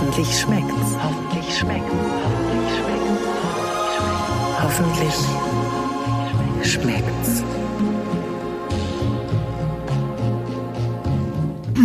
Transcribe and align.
Hoffentlich 0.00 0.38
schmeckt's. 0.38 0.96
Hoffentlich 1.02 1.58
schmeckt's. 1.58 1.92
Hoffentlich 4.62 5.14
schmeckt's. 6.62 7.42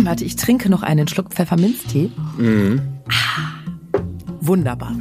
Warte, 0.04 0.24
ich 0.24 0.36
trinke 0.36 0.70
noch 0.70 0.84
einen 0.84 1.08
Schluck 1.08 1.30
Pfefferminztee. 1.30 2.12
Mhm. 2.38 2.80
Ah, 3.08 3.50
wunderbar. 4.40 4.94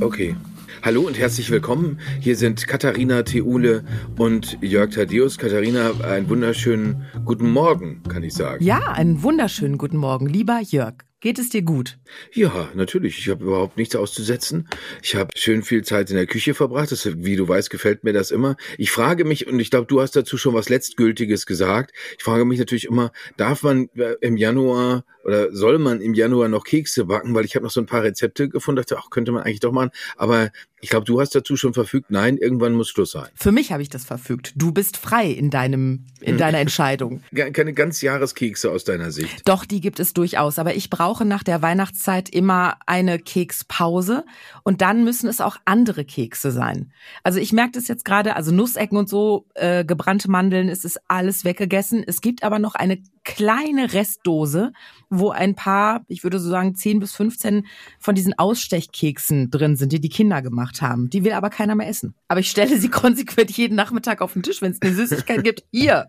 Okay. 0.00 0.36
Hallo 0.84 1.00
und 1.00 1.18
herzlich 1.18 1.50
willkommen. 1.50 1.98
Hier 2.20 2.36
sind 2.36 2.68
Katharina 2.68 3.24
Theule 3.24 3.82
und 4.16 4.56
Jörg 4.60 4.90
Thaddeus. 4.90 5.36
Katharina, 5.36 5.94
einen 6.08 6.28
wunderschönen 6.28 7.02
guten 7.24 7.50
Morgen, 7.50 8.04
kann 8.08 8.22
ich 8.22 8.34
sagen. 8.34 8.62
Ja, 8.64 8.92
einen 8.92 9.24
wunderschönen 9.24 9.78
guten 9.78 9.96
Morgen, 9.96 10.26
lieber 10.26 10.60
Jörg. 10.60 10.94
Geht 11.22 11.38
es 11.38 11.50
dir 11.50 11.62
gut? 11.62 12.00
Ja, 12.32 12.68
natürlich. 12.74 13.16
Ich 13.16 13.28
habe 13.28 13.44
überhaupt 13.44 13.76
nichts 13.76 13.94
auszusetzen. 13.94 14.68
Ich 15.04 15.14
habe 15.14 15.30
schön 15.36 15.62
viel 15.62 15.84
Zeit 15.84 16.10
in 16.10 16.16
der 16.16 16.26
Küche 16.26 16.52
verbracht. 16.52 16.90
Das, 16.90 17.08
wie 17.16 17.36
du 17.36 17.46
weißt, 17.46 17.70
gefällt 17.70 18.02
mir 18.02 18.12
das 18.12 18.32
immer. 18.32 18.56
Ich 18.76 18.90
frage 18.90 19.24
mich, 19.24 19.46
und 19.46 19.60
ich 19.60 19.70
glaube, 19.70 19.86
du 19.86 20.00
hast 20.00 20.16
dazu 20.16 20.36
schon 20.36 20.52
was 20.52 20.68
Letztgültiges 20.68 21.46
gesagt. 21.46 21.92
Ich 22.18 22.24
frage 22.24 22.44
mich 22.44 22.58
natürlich 22.58 22.86
immer, 22.86 23.12
darf 23.36 23.62
man 23.62 23.88
äh, 23.94 24.16
im 24.20 24.36
Januar 24.36 25.04
oder 25.24 25.54
soll 25.54 25.78
man 25.78 26.00
im 26.00 26.14
Januar 26.14 26.48
noch 26.48 26.64
Kekse 26.64 27.04
backen? 27.04 27.32
Weil 27.36 27.44
ich 27.44 27.54
habe 27.54 27.64
noch 27.64 27.70
so 27.70 27.80
ein 27.80 27.86
paar 27.86 28.02
Rezepte 28.02 28.48
gefunden, 28.48 28.80
dachte, 28.80 28.98
ach, 28.98 29.10
könnte 29.10 29.30
man 29.30 29.44
eigentlich 29.44 29.60
doch 29.60 29.70
machen. 29.70 29.90
Aber 30.16 30.50
ich 30.82 30.90
glaube, 30.90 31.04
du 31.04 31.20
hast 31.20 31.32
dazu 31.32 31.56
schon 31.56 31.74
verfügt, 31.74 32.10
nein, 32.10 32.36
irgendwann 32.36 32.72
muss 32.72 32.88
Schluss 32.88 33.12
sein. 33.12 33.28
Für 33.36 33.52
mich 33.52 33.70
habe 33.70 33.82
ich 33.82 33.88
das 33.88 34.04
verfügt. 34.04 34.52
Du 34.56 34.72
bist 34.72 34.96
frei 34.96 35.28
in 35.28 35.48
deinem, 35.48 36.06
in 36.20 36.38
deiner 36.38 36.58
Entscheidung. 36.58 37.22
Keine 37.52 37.72
ganz 37.72 38.02
Jahreskekse 38.02 38.68
aus 38.68 38.82
deiner 38.82 39.12
Sicht. 39.12 39.42
Doch, 39.44 39.64
die 39.64 39.80
gibt 39.80 40.00
es 40.00 40.12
durchaus. 40.12 40.58
Aber 40.58 40.74
ich 40.74 40.90
brauche 40.90 41.24
nach 41.24 41.44
der 41.44 41.62
Weihnachtszeit 41.62 42.28
immer 42.30 42.78
eine 42.84 43.20
Kekspause. 43.20 44.24
Und 44.64 44.80
dann 44.80 45.04
müssen 45.04 45.28
es 45.28 45.40
auch 45.40 45.56
andere 45.66 46.04
Kekse 46.04 46.50
sein. 46.50 46.92
Also 47.22 47.38
ich 47.38 47.52
merke 47.52 47.72
das 47.74 47.86
jetzt 47.86 48.04
gerade, 48.04 48.34
also 48.34 48.50
Nussecken 48.50 48.96
und 48.96 49.08
so, 49.08 49.46
äh, 49.54 49.84
gebrannte 49.84 50.28
Mandeln, 50.32 50.68
es 50.68 50.84
ist 50.84 50.98
alles 51.06 51.44
weggegessen. 51.44 52.02
Es 52.04 52.20
gibt 52.20 52.42
aber 52.42 52.58
noch 52.58 52.74
eine 52.74 52.98
kleine 53.24 53.92
Restdose, 53.92 54.72
wo 55.10 55.30
ein 55.30 55.54
paar, 55.54 56.04
ich 56.08 56.24
würde 56.24 56.38
so 56.40 56.48
sagen, 56.50 56.74
10 56.74 57.00
bis 57.00 57.14
15 57.14 57.66
von 57.98 58.14
diesen 58.14 58.38
Ausstechkeksen 58.38 59.50
drin 59.50 59.76
sind, 59.76 59.92
die 59.92 60.00
die 60.00 60.08
Kinder 60.08 60.42
gemacht 60.42 60.82
haben. 60.82 61.08
Die 61.10 61.24
will 61.24 61.32
aber 61.32 61.50
keiner 61.50 61.74
mehr 61.74 61.88
essen. 61.88 62.14
Aber 62.28 62.40
ich 62.40 62.50
stelle 62.50 62.78
sie 62.78 62.88
konsequent 62.90 63.50
jeden 63.52 63.76
Nachmittag 63.76 64.20
auf 64.22 64.32
den 64.32 64.42
Tisch, 64.42 64.62
wenn 64.62 64.72
es 64.72 64.82
eine 64.82 64.94
Süßigkeit 64.94 65.44
gibt. 65.44 65.64
Hier. 65.70 66.08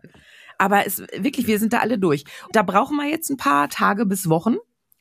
Aber 0.58 0.86
es 0.86 1.00
wirklich, 1.18 1.48
wir 1.48 1.60
sind 1.60 1.74
da 1.74 1.80
alle 1.80 2.00
durch. 2.00 2.24
Da 2.52 2.64
brauchen 2.64 2.96
wir 2.98 3.10
jetzt 3.10 3.30
ein 3.30 3.38
paar 3.38 3.70
Tage 3.70 4.06
bis 4.06 4.30
Wochen. 4.30 4.56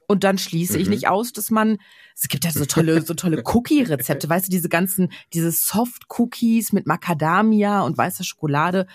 Und 0.09 0.25
dann 0.25 0.37
schließe 0.37 0.77
ich 0.79 0.87
Mhm. 0.89 0.95
nicht 0.95 1.09
aus, 1.09 1.33
dass 1.33 1.51
man, 1.51 1.79
es 2.15 2.29
gibt 2.29 2.45
ja 2.45 2.51
so 2.51 2.67
tolle, 2.67 3.01
so 3.01 3.15
tolle 3.15 3.43
Cookie-Rezepte, 3.45 4.29
weißt 4.29 4.49
du, 4.49 4.51
diese 4.51 4.69
ganzen, 4.69 5.11
diese 5.33 5.51
Soft-Cookies 5.51 6.73
mit 6.73 6.87
Macadamia 6.87 7.81
und 7.83 7.97
weißer 7.97 8.25
Schokolade. 8.25 8.87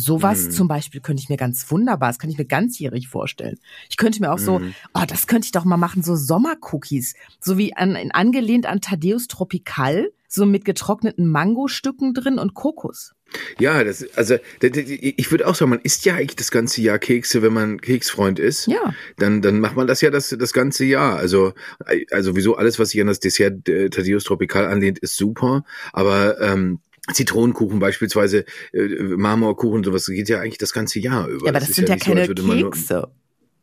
Sowas 0.00 0.46
Mhm. 0.46 0.50
zum 0.52 0.68
Beispiel 0.68 1.00
könnte 1.00 1.22
ich 1.22 1.28
mir 1.28 1.36
ganz 1.36 1.70
wunderbar, 1.70 2.08
das 2.08 2.18
kann 2.18 2.30
ich 2.30 2.38
mir 2.38 2.44
ganzjährig 2.46 3.08
vorstellen. 3.08 3.58
Ich 3.88 3.96
könnte 3.96 4.20
mir 4.20 4.32
auch 4.32 4.38
so, 4.38 4.58
Mhm. 4.60 4.74
oh, 4.94 5.02
das 5.06 5.26
könnte 5.26 5.46
ich 5.46 5.52
doch 5.52 5.64
mal 5.64 5.76
machen, 5.76 6.02
so 6.02 6.16
Sommercookies, 6.16 7.14
so 7.40 7.58
wie 7.58 7.76
an, 7.76 7.96
angelehnt 8.12 8.66
an 8.66 8.80
Thaddeus 8.80 9.28
Tropical, 9.28 10.10
so 10.28 10.46
mit 10.46 10.64
getrockneten 10.64 11.26
Mangostücken 11.28 12.14
drin 12.14 12.38
und 12.38 12.54
Kokos. 12.54 13.12
Ja, 13.60 13.84
das, 13.84 14.04
also 14.16 14.36
ich 14.60 15.30
würde 15.30 15.46
auch 15.46 15.54
sagen, 15.54 15.70
man 15.70 15.80
isst 15.80 16.04
ja 16.04 16.14
eigentlich 16.14 16.34
das 16.36 16.50
ganze 16.50 16.80
Jahr 16.82 16.98
Kekse, 16.98 17.42
wenn 17.42 17.52
man 17.52 17.80
Keksfreund 17.80 18.38
ist. 18.40 18.66
Ja. 18.66 18.92
Dann, 19.18 19.40
dann 19.40 19.60
macht 19.60 19.76
man 19.76 19.86
das 19.86 20.00
ja 20.00 20.10
das, 20.10 20.34
das 20.36 20.52
ganze 20.52 20.84
Jahr. 20.84 21.16
Also, 21.16 21.52
also 22.10 22.34
wieso 22.34 22.56
alles, 22.56 22.78
was 22.80 22.90
sich 22.90 23.00
an 23.00 23.06
das 23.06 23.20
Dessert 23.20 23.68
äh, 23.68 23.88
Thaddeus 23.88 24.24
Tropical 24.24 24.66
anlehnt, 24.66 24.98
ist 24.98 25.16
super. 25.16 25.64
Aber 25.92 26.40
ähm, 26.40 26.80
Zitronenkuchen 27.12 27.78
beispielsweise, 27.78 28.44
äh, 28.72 28.86
Marmorkuchen, 29.16 29.84
sowas 29.84 30.06
geht 30.06 30.28
ja 30.28 30.40
eigentlich 30.40 30.58
das 30.58 30.72
ganze 30.72 31.00
Jahr 31.00 31.28
über. 31.28 31.44
Ja, 31.46 31.50
aber 31.50 31.60
das, 31.60 31.70
ist 31.70 31.76
sind 31.76 31.88
ja 31.88 31.96
so, 31.98 32.04
keine 32.12 32.26
nur- 32.26 32.70
Kekse. 32.70 33.08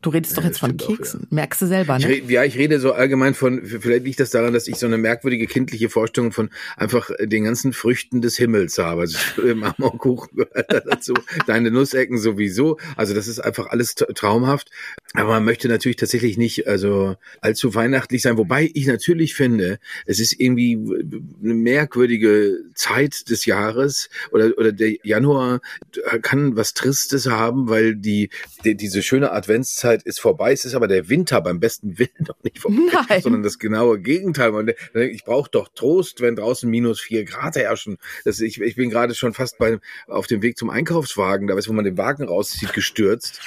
Du 0.07 0.11
redest 0.11 0.37
doch 0.37 0.41
Ja, 0.41 0.47
jetzt 0.47 0.59
von 0.59 0.69
stimmt 0.69 0.83
auch, 0.83 0.87
Keksen. 0.87 1.27
Merkst 1.31 1.61
du 1.61 1.65
selber, 1.65 1.97
Ich 1.97 2.05
ne? 2.05 2.11
rede, 2.11 2.31
ja, 2.31 2.45
ich 2.45 2.57
rede 2.57 2.79
so 2.79 2.93
allgemein 2.93 3.33
von, 3.33 3.65
vielleicht 3.65 4.05
liegt 4.05 4.21
das 4.21 4.29
daran, 4.29 4.53
dass 4.53 4.69
ich 4.69 4.77
so 4.77 4.85
eine 4.85 4.97
merkwürdige 4.97 5.47
kindliche 5.47 5.89
Vorstellung 5.89 6.31
von 6.31 6.49
einfach 6.77 7.09
den 7.19 7.43
ganzen 7.43 7.73
Früchten 7.73 8.21
des 8.21 8.37
Himmels 8.37 8.77
habe. 8.77 9.01
Also 9.01 9.17
Marmorkuchen 9.55 10.29
gehört 10.37 10.71
da 10.71 10.79
dazu, 10.79 11.13
deine 11.45 11.71
Nussecken 11.71 12.17
sowieso. 12.19 12.77
Also 12.95 13.13
das 13.13 13.27
ist 13.27 13.39
einfach 13.39 13.67
alles 13.67 13.95
traumhaft. 13.95 14.71
Aber 15.13 15.31
man 15.31 15.43
möchte 15.43 15.67
natürlich 15.67 15.97
tatsächlich 15.97 16.37
nicht 16.37 16.69
also 16.69 17.17
allzu 17.41 17.75
weihnachtlich 17.75 18.21
sein. 18.21 18.37
Wobei 18.37 18.71
ich 18.73 18.87
natürlich 18.87 19.35
finde, 19.35 19.77
es 20.05 20.21
ist 20.21 20.39
irgendwie 20.39 20.79
eine 21.43 21.53
merkwürdige 21.53 22.59
Zeit 22.75 23.29
des 23.29 23.45
Jahres 23.45 24.07
oder, 24.31 24.57
oder 24.57 24.71
der 24.71 24.93
Januar 25.03 25.59
kann 26.21 26.55
was 26.55 26.73
Tristes 26.73 27.27
haben, 27.27 27.67
weil 27.67 27.95
die, 27.95 28.29
die 28.63 28.75
diese 28.77 29.03
schöne 29.03 29.33
Adventszeit 29.33 29.96
ist 30.03 30.19
vorbei. 30.19 30.51
Es 30.51 30.65
ist 30.65 30.75
aber 30.75 30.87
der 30.87 31.09
Winter 31.09 31.41
beim 31.41 31.59
besten 31.59 31.97
Willen 31.99 32.09
noch 32.27 32.43
nicht 32.43 32.59
vorbei, 32.59 32.77
Nein. 33.09 33.21
sondern 33.21 33.43
das 33.43 33.59
genaue 33.59 33.99
Gegenteil. 33.99 34.75
Ich 34.93 35.23
brauche 35.23 35.49
doch 35.49 35.69
Trost, 35.69 36.21
wenn 36.21 36.35
draußen 36.35 36.69
minus 36.69 36.99
vier 36.99 37.25
Grad 37.25 37.55
herrschen. 37.55 37.97
Das, 38.25 38.39
ich, 38.39 38.61
ich 38.61 38.75
bin 38.75 38.89
gerade 38.89 39.15
schon 39.15 39.33
fast 39.33 39.57
bei, 39.57 39.79
auf 40.07 40.27
dem 40.27 40.41
Weg 40.41 40.57
zum 40.57 40.69
Einkaufswagen, 40.69 41.47
da 41.47 41.55
du, 41.55 41.67
wo 41.67 41.73
man 41.73 41.85
den 41.85 41.97
Wagen 41.97 42.23
rauszieht, 42.23 42.73
gestürzt. 42.73 43.41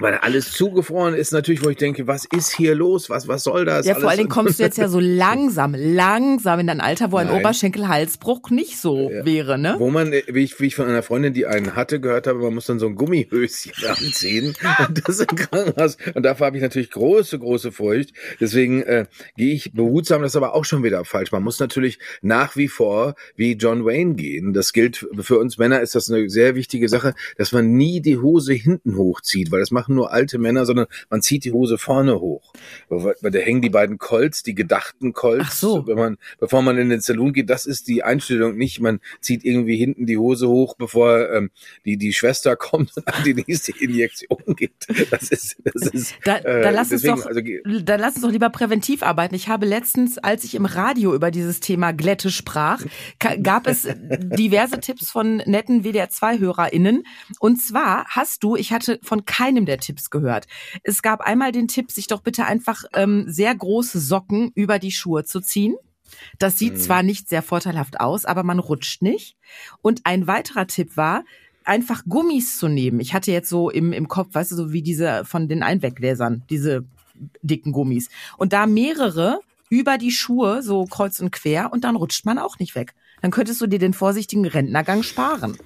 Weil 0.00 0.14
alles 0.14 0.52
zugefroren 0.52 1.14
ist 1.14 1.32
natürlich, 1.32 1.64
wo 1.64 1.70
ich 1.70 1.76
denke, 1.76 2.06
was 2.06 2.24
ist 2.24 2.54
hier 2.54 2.74
los? 2.74 3.10
Was, 3.10 3.26
was 3.26 3.42
soll 3.42 3.64
das? 3.64 3.86
Ja, 3.86 3.94
vor 3.94 4.08
allen 4.08 4.18
Dingen 4.18 4.28
kommst 4.28 4.58
du 4.58 4.62
jetzt 4.62 4.78
ja 4.78 4.88
so 4.88 5.00
langsam, 5.02 5.74
langsam 5.76 6.60
in 6.60 6.66
dein 6.68 6.80
Alter, 6.80 7.10
wo 7.12 7.16
ein. 7.16 7.28
Oberschenkelhalsbruch 7.28 8.50
nicht 8.50 8.78
so 8.78 9.10
wäre, 9.22 9.58
ne? 9.58 9.76
Wo 9.78 9.90
man, 9.90 10.12
äh, 10.12 10.22
wie 10.28 10.44
ich, 10.44 10.58
wie 10.60 10.66
ich 10.66 10.76
von 10.76 10.88
einer 10.88 11.02
Freundin, 11.02 11.34
die 11.34 11.46
einen 11.46 11.76
hatte, 11.76 12.00
gehört 12.00 12.26
habe, 12.26 12.38
man 12.38 12.54
muss 12.54 12.66
dann 12.66 12.78
so 12.78 12.86
ein 12.86 12.94
Gummihöschen 12.94 13.72
anziehen. 13.88 14.54
Und 14.86 15.08
das 15.08 15.20
im 15.20 15.26
Krankenhaus. 15.26 15.96
Und 16.14 16.22
davor 16.22 16.46
habe 16.46 16.56
ich 16.56 16.62
natürlich 16.62 16.90
große, 16.90 17.38
große 17.38 17.72
Furcht. 17.72 18.12
Deswegen 18.40 18.82
äh, 18.82 19.06
gehe 19.36 19.54
ich 19.54 19.72
behutsam, 19.72 20.22
das 20.22 20.32
ist 20.32 20.36
aber 20.36 20.54
auch 20.54 20.64
schon 20.64 20.82
wieder 20.82 21.04
falsch. 21.04 21.32
Man 21.32 21.42
muss 21.42 21.58
natürlich 21.58 21.98
nach 22.22 22.56
wie 22.56 22.68
vor 22.68 23.14
wie 23.36 23.52
John 23.54 23.84
Wayne 23.84 24.14
gehen. 24.14 24.52
Das 24.52 24.72
gilt 24.72 25.06
für 25.20 25.38
uns 25.38 25.58
Männer 25.58 25.80
ist 25.80 25.94
das 25.94 26.10
eine 26.10 26.28
sehr 26.28 26.54
wichtige 26.54 26.88
Sache, 26.88 27.14
dass 27.36 27.52
man 27.52 27.72
nie 27.72 28.00
die 28.00 28.18
Hose 28.18 28.52
hinten 28.52 28.96
hochzieht, 28.96 29.50
weil 29.50 29.60
das 29.60 29.70
machen 29.88 29.96
nur 29.96 30.12
alte 30.12 30.38
Männer, 30.38 30.66
sondern 30.66 30.86
man 31.10 31.22
zieht 31.22 31.44
die 31.44 31.52
Hose 31.52 31.78
vorne 31.78 32.20
hoch. 32.20 32.52
Weil 32.88 33.14
weil 33.20 33.30
da 33.30 33.38
hängen 33.38 33.62
die 33.62 33.70
beiden 33.70 33.98
Colts, 33.98 34.42
die 34.42 34.54
gedachten 34.54 35.12
Colts. 35.12 35.60
So. 35.60 35.86
Wenn 35.86 35.96
man, 35.96 36.18
bevor 36.38 36.62
man 36.62 36.76
in 36.78 36.90
den 36.90 37.00
Saloon 37.00 37.32
geht, 37.32 37.48
das 37.50 37.66
ist 37.66 37.88
die 37.88 38.02
Einstellung 38.02 38.56
nicht. 38.56 38.80
Man 38.80 39.00
zieht 39.20 39.44
irgendwie 39.44 39.76
hinten 39.76 40.06
die 40.06 40.18
Hose 40.18 40.48
hoch, 40.48 40.74
bevor 40.76 41.30
ähm, 41.30 41.50
die, 41.84 41.96
die 41.96 42.12
Schwester 42.12 42.56
kommt 42.68 42.96
und 42.96 43.08
an 43.08 43.24
die 43.24 43.34
nächste 43.34 43.72
Injektion 43.78 44.38
geht. 44.56 44.72
Das 45.10 45.30
ist, 45.30 45.56
das 45.64 45.86
ist, 45.88 46.14
Da, 46.24 46.38
äh, 46.38 46.62
da, 46.62 46.70
lass 46.70 46.92
uns 46.92 47.02
deswegen, 47.02 47.20
doch, 47.20 47.26
also, 47.26 47.40
dann 47.82 48.00
lass 48.00 48.14
uns 48.14 48.22
doch 48.22 48.30
lieber 48.30 48.50
präventiv 48.50 49.02
arbeiten. 49.02 49.34
Ich 49.34 49.48
habe 49.48 49.66
letztens, 49.66 50.18
als 50.18 50.44
ich 50.44 50.54
im 50.54 50.66
Radio 50.66 51.14
über 51.14 51.30
dieses 51.30 51.60
Thema 51.60 51.92
Glätte 51.92 52.30
sprach, 52.30 52.82
gab 53.42 53.66
es 53.66 53.88
diverse 54.10 54.80
Tipps 54.80 55.10
von 55.10 55.38
netten 55.38 55.82
WDR2-HörerInnen. 55.82 57.04
Und 57.38 57.56
zwar 57.62 58.04
hast 58.08 58.42
du, 58.42 58.56
ich 58.56 58.72
hatte 58.72 58.98
von 59.02 59.24
keinem 59.24 59.66
der 59.66 59.77
Tipps 59.78 60.10
gehört. 60.10 60.46
Es 60.82 61.02
gab 61.02 61.20
einmal 61.20 61.52
den 61.52 61.68
Tipp, 61.68 61.90
sich 61.90 62.06
doch 62.06 62.20
bitte 62.20 62.44
einfach 62.44 62.84
ähm, 62.94 63.24
sehr 63.28 63.54
große 63.54 63.98
Socken 64.00 64.52
über 64.54 64.78
die 64.78 64.92
Schuhe 64.92 65.24
zu 65.24 65.40
ziehen. 65.40 65.76
Das 66.38 66.58
sieht 66.58 66.74
Mhm. 66.74 66.78
zwar 66.78 67.02
nicht 67.02 67.28
sehr 67.28 67.42
vorteilhaft 67.42 68.00
aus, 68.00 68.24
aber 68.24 68.42
man 68.42 68.58
rutscht 68.58 69.02
nicht. 69.02 69.36
Und 69.82 70.00
ein 70.04 70.26
weiterer 70.26 70.66
Tipp 70.66 70.96
war, 70.96 71.24
einfach 71.64 72.02
Gummis 72.08 72.58
zu 72.58 72.68
nehmen. 72.68 72.98
Ich 73.00 73.12
hatte 73.12 73.30
jetzt 73.30 73.50
so 73.50 73.68
im, 73.68 73.92
im 73.92 74.08
Kopf, 74.08 74.28
weißt 74.34 74.52
du, 74.52 74.56
so 74.56 74.72
wie 74.72 74.80
diese 74.82 75.24
von 75.26 75.48
den 75.48 75.62
Einweggläsern, 75.62 76.42
diese 76.48 76.84
dicken 77.42 77.72
Gummis. 77.72 78.08
Und 78.38 78.52
da 78.54 78.66
mehrere 78.66 79.40
über 79.68 79.98
die 79.98 80.10
Schuhe, 80.12 80.62
so 80.62 80.86
kreuz 80.86 81.20
und 81.20 81.30
quer, 81.30 81.70
und 81.72 81.84
dann 81.84 81.94
rutscht 81.96 82.24
man 82.24 82.38
auch 82.38 82.58
nicht 82.58 82.74
weg. 82.74 82.94
Dann 83.20 83.30
könntest 83.30 83.60
du 83.60 83.66
dir 83.66 83.78
den 83.78 83.92
vorsichtigen 83.92 84.46
Rentnergang 84.46 85.02
sparen. 85.02 85.58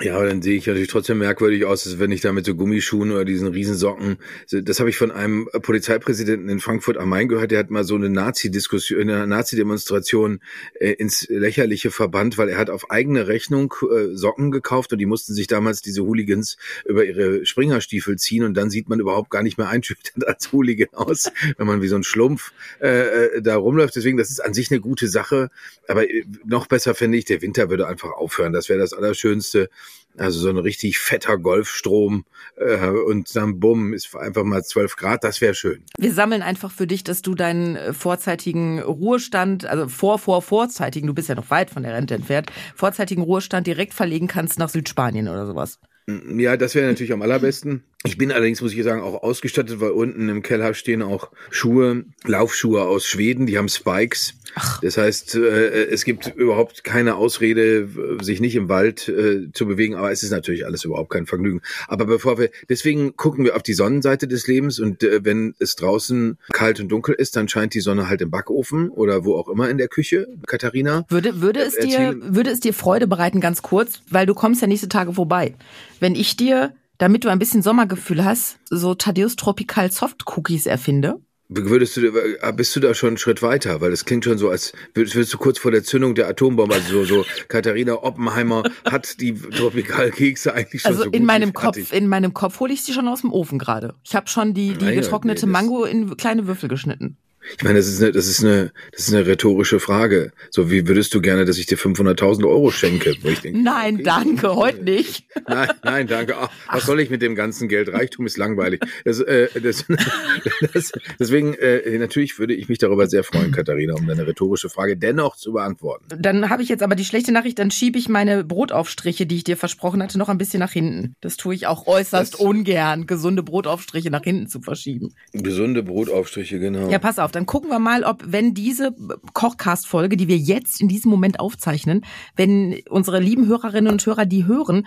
Ja, 0.00 0.14
aber 0.14 0.26
dann 0.26 0.40
sehe 0.40 0.56
ich 0.56 0.66
natürlich 0.68 0.88
trotzdem 0.88 1.18
merkwürdig 1.18 1.64
aus, 1.64 1.84
als 1.84 1.98
wenn 1.98 2.12
ich 2.12 2.20
da 2.20 2.32
mit 2.32 2.46
so 2.46 2.54
Gummischuhen 2.54 3.10
oder 3.10 3.24
diesen 3.24 3.48
Riesensocken. 3.48 4.18
Das 4.48 4.78
habe 4.78 4.88
ich 4.88 4.96
von 4.96 5.10
einem 5.10 5.48
Polizeipräsidenten 5.62 6.48
in 6.48 6.60
Frankfurt 6.60 6.96
am 6.96 7.08
Main 7.08 7.26
gehört, 7.26 7.50
der 7.50 7.58
hat 7.58 7.70
mal 7.70 7.82
so 7.82 7.96
eine 7.96 8.08
Nazi-Diskussion, 8.08 9.00
eine 9.00 9.26
Nazi-Demonstration 9.26 10.42
äh, 10.74 10.92
ins 10.92 11.26
Lächerliche 11.28 11.90
verbannt, 11.90 12.38
weil 12.38 12.48
er 12.48 12.58
hat 12.58 12.70
auf 12.70 12.88
eigene 12.92 13.26
Rechnung 13.26 13.74
äh, 13.82 14.14
Socken 14.14 14.52
gekauft 14.52 14.92
und 14.92 15.00
die 15.00 15.06
mussten 15.06 15.34
sich 15.34 15.48
damals 15.48 15.82
diese 15.82 16.02
Hooligans 16.02 16.56
über 16.84 17.04
ihre 17.04 17.44
Springerstiefel 17.44 18.14
ziehen 18.16 18.44
und 18.44 18.54
dann 18.54 18.70
sieht 18.70 18.88
man 18.88 19.00
überhaupt 19.00 19.30
gar 19.30 19.42
nicht 19.42 19.58
mehr 19.58 19.68
einschüchternd 19.68 20.24
als 20.28 20.52
Hooligan 20.52 20.90
aus, 20.92 21.32
wenn 21.56 21.66
man 21.66 21.82
wie 21.82 21.88
so 21.88 21.96
ein 21.96 22.04
Schlumpf 22.04 22.52
äh, 22.80 22.86
äh, 22.88 23.42
da 23.42 23.56
rumläuft. 23.56 23.96
Deswegen, 23.96 24.18
das 24.18 24.30
ist 24.30 24.38
an 24.38 24.54
sich 24.54 24.70
eine 24.70 24.78
gute 24.78 25.08
Sache, 25.08 25.50
aber 25.88 26.08
äh, 26.08 26.24
noch 26.44 26.68
besser 26.68 26.94
fände 26.94 27.18
ich, 27.18 27.24
der 27.24 27.42
Winter 27.42 27.70
würde 27.70 27.88
einfach 27.88 28.12
aufhören. 28.12 28.52
Das 28.52 28.68
wäre 28.68 28.78
das 28.78 28.92
Allerschönste. 28.92 29.68
Also 30.18 30.40
so 30.40 30.48
ein 30.48 30.58
richtig 30.58 30.98
fetter 30.98 31.38
Golfstrom 31.38 32.24
äh, 32.56 32.88
und 32.88 33.34
dann 33.36 33.60
bumm, 33.60 33.94
ist 33.94 34.14
einfach 34.16 34.42
mal 34.42 34.62
12 34.62 34.96
Grad, 34.96 35.22
das 35.22 35.40
wäre 35.40 35.54
schön. 35.54 35.84
Wir 35.98 36.12
sammeln 36.12 36.42
einfach 36.42 36.72
für 36.72 36.86
dich, 36.86 37.04
dass 37.04 37.22
du 37.22 37.34
deinen 37.34 37.76
äh, 37.76 37.92
vorzeitigen 37.92 38.80
Ruhestand, 38.80 39.66
also 39.66 39.88
vor, 39.88 40.18
vor, 40.18 40.42
vorzeitigen, 40.42 41.06
du 41.06 41.14
bist 41.14 41.28
ja 41.28 41.36
noch 41.36 41.50
weit 41.50 41.70
von 41.70 41.84
der 41.84 41.94
Rente 41.94 42.14
entfernt, 42.14 42.50
vorzeitigen 42.74 43.22
Ruhestand 43.22 43.66
direkt 43.66 43.94
verlegen 43.94 44.26
kannst 44.26 44.58
nach 44.58 44.68
Südspanien 44.68 45.28
oder 45.28 45.46
sowas. 45.46 45.78
Ja, 46.08 46.56
das 46.56 46.74
wäre 46.74 46.88
natürlich 46.88 47.12
am 47.12 47.22
allerbesten. 47.22 47.84
Ich 48.04 48.16
bin 48.16 48.32
allerdings, 48.32 48.62
muss 48.62 48.72
ich 48.72 48.82
sagen, 48.82 49.02
auch 49.02 49.22
ausgestattet, 49.22 49.80
weil 49.80 49.90
unten 49.90 50.30
im 50.30 50.42
Keller 50.42 50.72
stehen 50.72 51.02
auch 51.02 51.30
Schuhe, 51.50 52.04
Laufschuhe 52.24 52.82
aus 52.82 53.04
Schweden, 53.04 53.46
die 53.46 53.58
haben 53.58 53.68
Spikes. 53.68 54.34
Ach. 54.54 54.80
Das 54.80 54.96
heißt, 54.96 55.34
äh, 55.34 55.84
es 55.84 56.04
gibt 56.04 56.34
überhaupt 56.34 56.82
keine 56.82 57.16
Ausrede, 57.16 57.88
sich 58.22 58.40
nicht 58.40 58.56
im 58.56 58.70
Wald 58.70 59.06
äh, 59.08 59.52
zu 59.52 59.66
bewegen, 59.66 59.96
aber 59.96 60.10
es 60.10 60.22
ist 60.22 60.30
natürlich 60.30 60.64
alles 60.64 60.84
überhaupt 60.84 61.10
kein 61.10 61.26
Vergnügen. 61.26 61.60
Aber 61.88 62.06
bevor 62.06 62.38
wir, 62.38 62.50
deswegen 62.70 63.16
gucken 63.16 63.44
wir 63.44 63.54
auf 63.54 63.62
die 63.62 63.74
Sonnenseite 63.74 64.26
des 64.26 64.46
Lebens 64.46 64.78
und 64.78 65.02
äh, 65.02 65.22
wenn 65.22 65.54
es 65.58 65.76
draußen 65.76 66.38
kalt 66.52 66.80
und 66.80 66.88
dunkel 66.88 67.14
ist, 67.14 67.36
dann 67.36 67.48
scheint 67.48 67.74
die 67.74 67.80
Sonne 67.80 68.08
halt 68.08 68.22
im 68.22 68.30
Backofen 68.30 68.88
oder 68.88 69.26
wo 69.26 69.36
auch 69.36 69.48
immer 69.48 69.68
in 69.68 69.76
der 69.76 69.88
Küche, 69.88 70.26
Katharina. 70.46 71.04
Würde, 71.10 71.42
würde 71.42 71.60
es 71.60 71.76
dir, 71.76 72.16
würde 72.20 72.50
es 72.50 72.60
dir 72.60 72.72
Freude 72.72 73.06
bereiten, 73.06 73.40
ganz 73.40 73.60
kurz, 73.60 74.00
weil 74.08 74.24
du 74.24 74.32
kommst 74.32 74.62
ja 74.62 74.66
nächste 74.66 74.88
Tage 74.88 75.12
vorbei. 75.12 75.54
Wenn 76.00 76.14
ich 76.14 76.36
dir 76.36 76.72
damit 77.00 77.24
du 77.24 77.30
ein 77.30 77.38
bisschen 77.38 77.62
Sommergefühl 77.62 78.24
hast, 78.24 78.58
so 78.68 78.94
Thaddeus 78.94 79.34
Tropical 79.34 79.90
Soft 79.90 80.24
Cookies 80.26 80.66
erfinde? 80.66 81.18
Würdest 81.48 81.96
du, 81.96 82.06
äh, 82.06 82.52
bist 82.54 82.76
du 82.76 82.80
da 82.80 82.94
schon 82.94 83.08
einen 83.08 83.16
Schritt 83.16 83.42
weiter? 83.42 83.80
Weil 83.80 83.90
das 83.90 84.04
klingt 84.04 84.24
schon 84.24 84.38
so, 84.38 84.50
als 84.50 84.72
würdest 84.94 85.32
du 85.32 85.38
kurz 85.38 85.58
vor 85.58 85.72
der 85.72 85.82
Zündung 85.82 86.14
der 86.14 86.28
Atombombe, 86.28 86.74
also 86.74 87.04
so, 87.04 87.22
so 87.22 87.24
Katharina 87.48 87.94
Oppenheimer 87.94 88.62
hat 88.84 89.20
die 89.20 89.34
Tropikalkekse 89.34 90.54
eigentlich 90.54 90.82
schon 90.82 90.92
also 90.92 91.04
so 91.04 91.10
in 91.10 91.24
meinem 91.24 91.52
Kopf, 91.52 91.92
in 91.92 92.06
meinem 92.06 92.34
Kopf 92.34 92.60
hole 92.60 92.72
ich 92.72 92.82
sie 92.84 92.92
schon 92.92 93.08
aus 93.08 93.22
dem 93.22 93.32
Ofen 93.32 93.58
gerade. 93.58 93.94
Ich 94.04 94.14
habe 94.14 94.28
schon 94.28 94.54
die, 94.54 94.74
die 94.74 94.94
getrocknete 94.94 95.46
nee, 95.46 95.52
Mango 95.52 95.84
in 95.84 96.16
kleine 96.16 96.46
Würfel 96.46 96.68
geschnitten. 96.68 97.16
Ich 97.56 97.64
meine, 97.64 97.78
das 97.78 97.88
ist 97.88 98.02
eine, 98.02 98.12
das 98.12 98.26
ist 98.26 98.44
eine, 98.44 98.72
das 98.92 99.08
ist 99.08 99.14
eine 99.14 99.26
rhetorische 99.26 99.80
Frage. 99.80 100.32
So, 100.50 100.70
wie 100.70 100.86
würdest 100.86 101.14
du 101.14 101.20
gerne, 101.20 101.44
dass 101.44 101.58
ich 101.58 101.66
dir 101.66 101.78
500.000 101.78 102.46
Euro 102.46 102.70
schenke? 102.70 103.14
Denke, 103.14 103.52
nein, 103.52 103.94
okay, 103.94 104.02
danke, 104.04 104.54
heute 104.54 104.82
nicht. 104.82 105.24
Nein, 105.48 105.68
nein, 105.82 106.06
danke. 106.06 106.36
Ach, 106.36 106.50
was 106.70 106.84
soll 106.84 107.00
ich 107.00 107.10
mit 107.10 107.22
dem 107.22 107.34
ganzen 107.34 107.68
Geld? 107.68 107.92
Reichtum 107.92 108.26
ist 108.26 108.36
langweilig. 108.36 108.80
Das, 109.04 109.20
äh, 109.20 109.48
das, 109.60 109.84
das, 110.74 110.92
deswegen, 111.18 111.54
äh, 111.54 111.98
natürlich 111.98 112.38
würde 112.38 112.54
ich 112.54 112.68
mich 112.68 112.78
darüber 112.78 113.06
sehr 113.06 113.24
freuen, 113.24 113.50
Katharina, 113.50 113.94
um 113.94 114.06
deine 114.06 114.26
rhetorische 114.26 114.68
Frage 114.68 114.96
dennoch 114.96 115.36
zu 115.36 115.52
beantworten. 115.52 116.06
Dann 116.16 116.50
habe 116.50 116.62
ich 116.62 116.68
jetzt 116.68 116.82
aber 116.82 116.94
die 116.94 117.04
schlechte 117.04 117.32
Nachricht, 117.32 117.58
dann 117.58 117.70
schiebe 117.70 117.98
ich 117.98 118.08
meine 118.08 118.44
Brotaufstriche, 118.44 119.26
die 119.26 119.36
ich 119.36 119.44
dir 119.44 119.56
versprochen 119.56 120.02
hatte, 120.02 120.18
noch 120.18 120.28
ein 120.28 120.38
bisschen 120.38 120.60
nach 120.60 120.72
hinten. 120.72 121.14
Das 121.20 121.36
tue 121.36 121.54
ich 121.54 121.66
auch 121.66 121.86
äußerst 121.86 122.38
ungern, 122.38 123.06
gesunde 123.06 123.42
Brotaufstriche 123.42 124.10
nach 124.10 124.22
hinten 124.22 124.48
zu 124.48 124.60
verschieben. 124.60 125.14
Gesunde 125.32 125.82
Brotaufstriche, 125.82 126.58
genau. 126.58 126.90
Ja, 126.90 126.98
pass 126.98 127.18
auf, 127.18 127.32
dann 127.40 127.46
gucken 127.46 127.70
wir 127.70 127.78
mal, 127.78 128.04
ob 128.04 128.22
wenn 128.26 128.52
diese 128.52 128.94
Kochcast-Folge, 129.32 130.18
die 130.18 130.28
wir 130.28 130.36
jetzt 130.36 130.78
in 130.82 130.88
diesem 130.88 131.10
Moment 131.10 131.40
aufzeichnen, 131.40 132.04
wenn 132.36 132.82
unsere 132.90 133.18
lieben 133.18 133.46
Hörerinnen 133.46 133.90
und 133.90 134.04
Hörer 134.04 134.26
die 134.26 134.44
hören, 134.44 134.86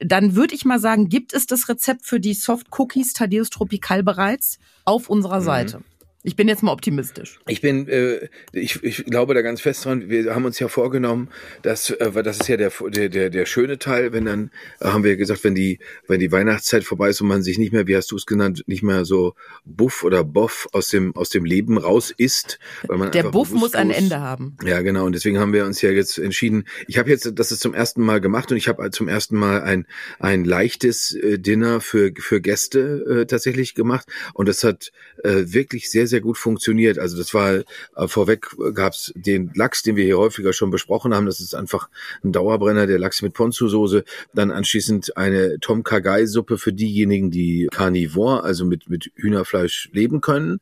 dann 0.00 0.34
würde 0.34 0.56
ich 0.56 0.64
mal 0.64 0.80
sagen, 0.80 1.08
gibt 1.08 1.32
es 1.32 1.46
das 1.46 1.68
Rezept 1.68 2.04
für 2.04 2.18
die 2.18 2.34
Soft 2.34 2.66
Cookies 2.76 3.12
Thaddeus 3.12 3.50
Tropical 3.50 4.02
bereits 4.02 4.58
auf 4.84 5.08
unserer 5.08 5.38
mhm. 5.38 5.44
Ich 6.24 6.36
bin 6.36 6.46
jetzt 6.46 6.62
mal 6.62 6.70
optimistisch. 6.70 7.40
Ich 7.48 7.60
bin, 7.60 7.88
äh, 7.88 8.28
ich, 8.52 8.82
ich 8.84 9.04
glaube 9.06 9.34
da 9.34 9.42
ganz 9.42 9.60
fest 9.60 9.84
dran. 9.84 10.08
Wir 10.08 10.32
haben 10.34 10.44
uns 10.44 10.60
ja 10.60 10.68
vorgenommen, 10.68 11.28
dass, 11.62 11.90
äh, 11.90 12.22
das 12.22 12.38
ist 12.38 12.48
ja 12.48 12.56
der, 12.56 12.70
der, 12.90 13.08
der, 13.08 13.28
der 13.30 13.44
schöne 13.44 13.78
Teil, 13.80 14.12
wenn 14.12 14.26
dann, 14.26 14.50
äh, 14.78 14.86
haben 14.86 15.02
wir 15.02 15.16
gesagt, 15.16 15.42
wenn 15.42 15.56
die, 15.56 15.80
wenn 16.06 16.20
die 16.20 16.30
Weihnachtszeit 16.30 16.84
vorbei 16.84 17.08
ist 17.08 17.20
und 17.20 17.26
man 17.26 17.42
sich 17.42 17.58
nicht 17.58 17.72
mehr, 17.72 17.88
wie 17.88 17.96
hast 17.96 18.12
du 18.12 18.16
es 18.16 18.26
genannt, 18.26 18.62
nicht 18.66 18.84
mehr 18.84 19.04
so 19.04 19.34
buff 19.64 20.04
oder 20.04 20.22
boff 20.22 20.68
aus 20.70 20.88
dem, 20.88 21.16
aus 21.16 21.30
dem 21.30 21.44
Leben 21.44 21.76
raus 21.76 22.14
ist. 22.16 22.60
Weil 22.86 22.98
man 22.98 23.10
der 23.10 23.24
Buff 23.24 23.50
muss 23.50 23.74
ein 23.74 23.90
Ende 23.90 24.20
haben. 24.20 24.56
Ja, 24.64 24.80
genau. 24.82 25.06
Und 25.06 25.16
deswegen 25.16 25.40
haben 25.40 25.52
wir 25.52 25.66
uns 25.66 25.82
ja 25.82 25.90
jetzt 25.90 26.18
entschieden. 26.18 26.64
Ich 26.86 26.98
habe 26.98 27.10
jetzt 27.10 27.32
das 27.34 27.50
ist 27.50 27.60
zum 27.60 27.74
ersten 27.74 28.00
Mal 28.00 28.20
gemacht 28.20 28.52
und 28.52 28.58
ich 28.58 28.68
habe 28.68 28.88
zum 28.92 29.08
ersten 29.08 29.36
Mal 29.36 29.62
ein, 29.62 29.86
ein 30.20 30.44
leichtes 30.44 31.14
äh, 31.14 31.40
Dinner 31.40 31.80
für, 31.80 32.12
für 32.16 32.40
Gäste 32.40 33.22
äh, 33.22 33.26
tatsächlich 33.26 33.74
gemacht. 33.74 34.06
Und 34.34 34.48
das 34.48 34.62
hat 34.62 34.92
äh, 35.24 35.46
wirklich 35.46 35.90
sehr, 35.90 36.06
sehr 36.12 36.20
gut 36.20 36.38
funktioniert. 36.38 36.98
Also 36.98 37.18
das 37.18 37.34
war 37.34 37.54
äh, 37.54 37.64
vorweg 38.06 38.48
gab's 38.74 39.12
den 39.16 39.50
Lachs, 39.54 39.82
den 39.82 39.96
wir 39.96 40.04
hier 40.04 40.18
häufiger 40.18 40.52
schon 40.52 40.70
besprochen 40.70 41.12
haben. 41.12 41.26
Das 41.26 41.40
ist 41.40 41.54
einfach 41.54 41.88
ein 42.22 42.30
Dauerbrenner, 42.30 42.86
der 42.86 43.00
Lachs 43.00 43.22
mit 43.22 43.34
Ponzu-Soße. 43.34 44.04
Dann 44.32 44.52
anschließend 44.52 45.16
eine 45.16 45.58
Tom 45.58 45.82
Kagai-Suppe 45.82 46.58
für 46.58 46.72
diejenigen, 46.72 47.30
die 47.30 47.68
Carnivore, 47.72 48.44
also 48.44 48.64
mit, 48.64 48.88
mit 48.88 49.10
Hühnerfleisch 49.16 49.90
leben 49.92 50.20
können 50.20 50.60